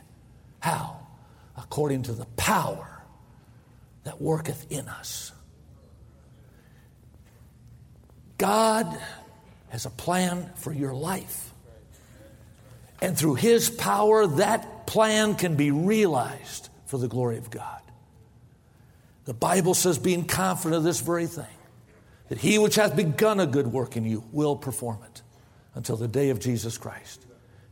How? 0.60 1.08
According 1.56 2.04
to 2.04 2.14
the 2.14 2.26
power 2.38 3.04
that 4.04 4.22
worketh 4.22 4.72
in 4.72 4.88
us. 4.88 5.32
God 8.42 8.98
has 9.70 9.86
a 9.86 9.92
plan 9.92 10.50
for 10.56 10.74
your 10.74 10.96
life. 10.96 11.54
And 13.00 13.16
through 13.16 13.36
His 13.36 13.70
power, 13.70 14.26
that 14.26 14.88
plan 14.88 15.36
can 15.36 15.56
be 15.56 15.70
realized 15.70 16.70
for 16.88 16.98
the 16.98 17.08
glory 17.08 17.38
of 17.38 17.52
God. 17.52 17.82
The 19.26 19.36
Bible 19.36 19.76
says, 19.76 20.00
being 20.00 20.26
confident 20.26 20.78
of 20.78 20.84
this 20.84 21.02
very 21.02 21.28
thing, 21.28 21.46
that 22.30 22.40
He 22.40 22.58
which 22.58 22.74
hath 22.74 22.96
begun 22.96 23.40
a 23.40 23.46
good 23.46 23.68
work 23.68 23.96
in 23.96 24.06
you 24.06 24.24
will 24.32 24.56
perform 24.56 24.98
it 25.06 25.22
until 25.76 25.96
the 25.96 26.08
day 26.08 26.32
of 26.32 26.40
Jesus 26.40 26.80
Christ. 26.80 27.24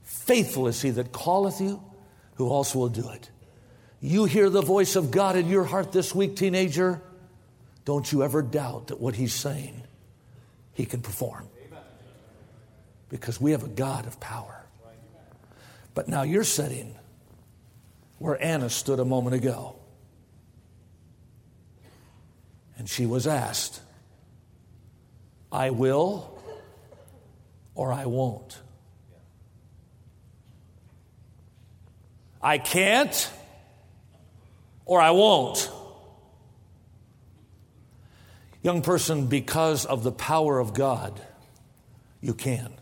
Faithful 0.04 0.68
is 0.68 0.80
He 0.80 0.92
that 0.92 1.12
calleth 1.12 1.60
you, 1.60 1.82
who 2.36 2.48
also 2.48 2.78
will 2.78 2.90
do 2.90 3.10
it. 3.10 3.32
You 4.02 4.26
hear 4.26 4.52
the 4.52 4.62
voice 4.62 4.96
of 4.96 5.10
God 5.10 5.36
in 5.36 5.50
your 5.50 5.64
heart 5.64 5.92
this 5.92 6.14
week, 6.14 6.36
teenager. 6.36 7.02
Don't 7.86 8.12
you 8.12 8.22
ever 8.22 8.44
doubt 8.44 8.90
that 8.90 9.00
what 9.00 9.16
He's 9.16 9.34
saying 9.34 9.82
he 10.80 10.86
can 10.86 11.02
perform. 11.02 11.46
Because 13.10 13.42
we 13.42 13.52
have 13.52 13.64
a 13.64 13.68
God 13.68 14.08
of 14.08 14.18
power. 14.22 14.64
But 15.94 16.08
now 16.08 16.22
you're 16.22 16.46
sitting 16.46 16.96
where 18.18 18.42
Anna 18.42 18.70
stood 18.70 18.98
a 19.02 19.04
moment 19.04 19.36
ago. 19.36 19.76
And 22.78 22.88
she 22.88 23.06
was 23.06 23.28
asked, 23.28 23.82
I 25.52 25.72
will 25.72 26.42
or 27.76 27.92
I 27.92 28.06
won't. 28.06 28.58
I 32.42 32.58
can't 32.58 33.30
or 34.86 35.02
I 35.02 35.12
won't. 35.12 35.70
Young 38.62 38.82
person, 38.82 39.28
because 39.28 39.86
of 39.86 40.04
the 40.04 40.12
power 40.12 40.60
of 40.60 40.74
God, 40.74 41.22
you 42.22 42.34
can. 42.34 42.74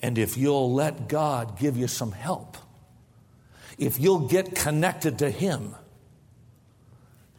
And 0.00 0.18
if 0.18 0.36
you'll 0.36 0.72
let 0.72 1.08
God 1.08 1.58
give 1.58 1.76
you 1.76 1.88
some 1.88 2.12
help, 2.12 2.56
if 3.78 3.98
you'll 3.98 4.28
get 4.28 4.54
connected 4.54 5.18
to 5.18 5.30
Him, 5.30 5.74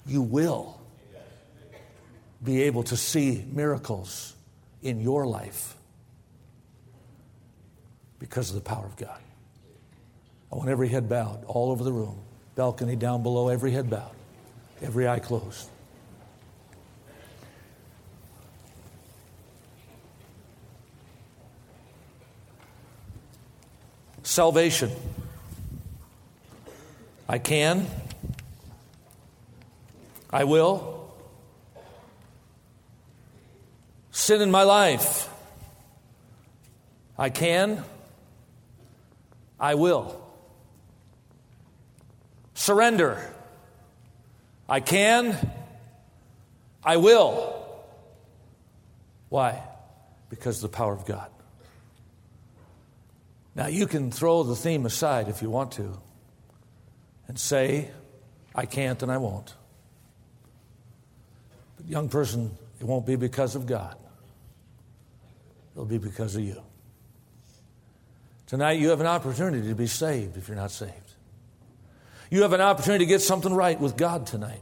you 0.06 0.22
will 0.22 0.82
be 2.44 2.64
able 2.64 2.84
to 2.84 2.98
see 2.98 3.46
miracles 3.52 4.36
in 4.82 5.00
your 5.00 5.26
life 5.26 5.76
because 8.20 8.50
of 8.50 8.56
the 8.56 8.62
power 8.62 8.86
of 8.86 8.96
God. 8.98 9.20
I 10.52 10.56
want 10.56 10.70
every 10.70 10.90
head 10.90 11.08
bowed 11.08 11.44
all 11.46 11.72
over 11.72 11.84
the 11.84 11.92
room, 11.92 12.20
balcony 12.56 12.96
down 12.96 13.24
below, 13.24 13.50
every 13.50 13.72
head 13.72 13.90
bowed, 13.90 14.16
every 14.82 15.08
eye 15.08 15.20
closed. 15.20 15.70
Salvation. 24.26 24.92
I 27.30 27.38
can. 27.38 27.88
I 30.32 30.44
will. 30.44 31.14
Sin 34.12 34.42
in 34.42 34.52
my 34.52 34.64
life. 34.64 35.30
I 37.18 37.30
can. 37.30 37.84
I 39.60 39.76
will. 39.76 40.22
Surrender. 42.54 43.32
I 44.68 44.80
can. 44.80 45.38
I 46.84 46.98
will. 46.98 47.54
Why? 49.30 49.62
Because 50.30 50.64
of 50.64 50.72
the 50.72 50.76
power 50.76 50.94
of 50.94 51.06
God. 51.06 51.30
Now, 53.56 53.68
you 53.68 53.88
can 53.88 54.12
throw 54.12 54.44
the 54.44 54.56
theme 54.56 54.86
aside 54.86 55.30
if 55.30 55.42
you 55.42 55.50
want 55.50 55.72
to 55.74 55.98
and 57.28 57.40
say, 57.40 57.90
I 58.54 58.66
can't 58.66 59.02
and 59.02 59.12
I 59.12 59.18
won't. 59.18 59.56
But, 61.78 61.88
young 61.88 62.10
person, 62.10 62.52
it 62.80 62.86
won't 62.86 63.06
be 63.06 63.16
because 63.16 63.56
of 63.56 63.66
God, 63.66 63.96
it'll 65.74 65.86
be 65.86 65.98
because 65.98 66.36
of 66.36 66.44
you. 66.44 66.62
Tonight, 68.48 68.74
you 68.74 68.90
have 68.90 69.00
an 69.00 69.08
opportunity 69.08 69.70
to 69.70 69.76
be 69.76 69.88
saved 69.88 70.38
if 70.38 70.48
you're 70.48 70.58
not 70.58 70.70
saved. 70.70 70.92
You 72.30 72.44
have 72.44 72.54
an 72.54 72.62
opportunity 72.62 73.06
to 73.06 73.10
get 73.10 73.22
something 73.22 73.54
right 73.54 73.80
with 73.80 73.98
God 73.98 74.28
tonight. 74.28 74.62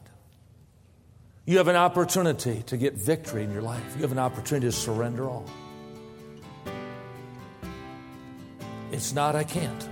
You 1.46 1.58
have 1.58 1.68
an 1.68 1.76
opportunity 1.76 2.64
to 2.68 2.78
get 2.78 2.94
victory 2.94 3.44
in 3.44 3.52
your 3.52 3.62
life. 3.62 3.84
You 3.96 4.04
have 4.04 4.14
an 4.14 4.20
opportunity 4.20 4.68
to 4.68 4.72
surrender 4.72 5.28
all. 5.28 5.46
It's 8.94 9.12
not, 9.12 9.36
I 9.36 9.44
can't. 9.44 9.90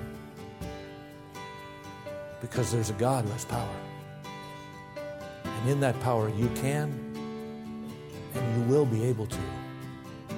Because 2.40 2.72
there's 2.72 2.92
a 2.92 2.94
God 2.94 3.26
who 3.26 3.32
has 3.32 3.46
power. 3.46 3.76
And 5.44 5.70
in 5.70 5.80
that 5.80 6.00
power, 6.02 6.30
you 6.30 6.48
can 6.56 6.94
and 8.36 8.56
you 8.56 8.62
will 8.72 8.86
be 8.86 9.04
able 9.04 9.26
to 9.26 9.40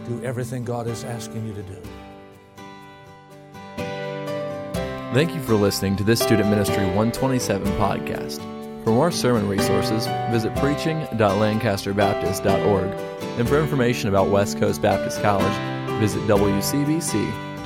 do 0.08 0.24
everything 0.24 0.64
God 0.64 0.88
is 0.88 1.04
asking 1.04 1.46
you 1.46 1.54
to 1.54 1.64
do. 1.64 1.76
Thank 5.14 5.36
you 5.36 5.42
for 5.42 5.56
listening 5.56 5.98
to 5.98 6.06
this 6.06 6.22
Student 6.22 6.50
Ministry 6.50 6.86
127 6.86 7.68
podcast. 7.74 8.38
For 8.86 8.92
more 8.92 9.12
sermon 9.12 9.50
resources, 9.50 10.08
visit 10.32 10.56
preaching.lancasterbaptist.org. 10.56 12.92
And 13.38 13.50
for 13.50 13.60
information 13.60 14.08
about 14.08 14.30
West 14.30 14.58
Coast 14.58 14.82
Baptist 14.82 15.22
College, 15.22 15.52
visit 16.00 16.22
wcbc.edu. 16.22 17.64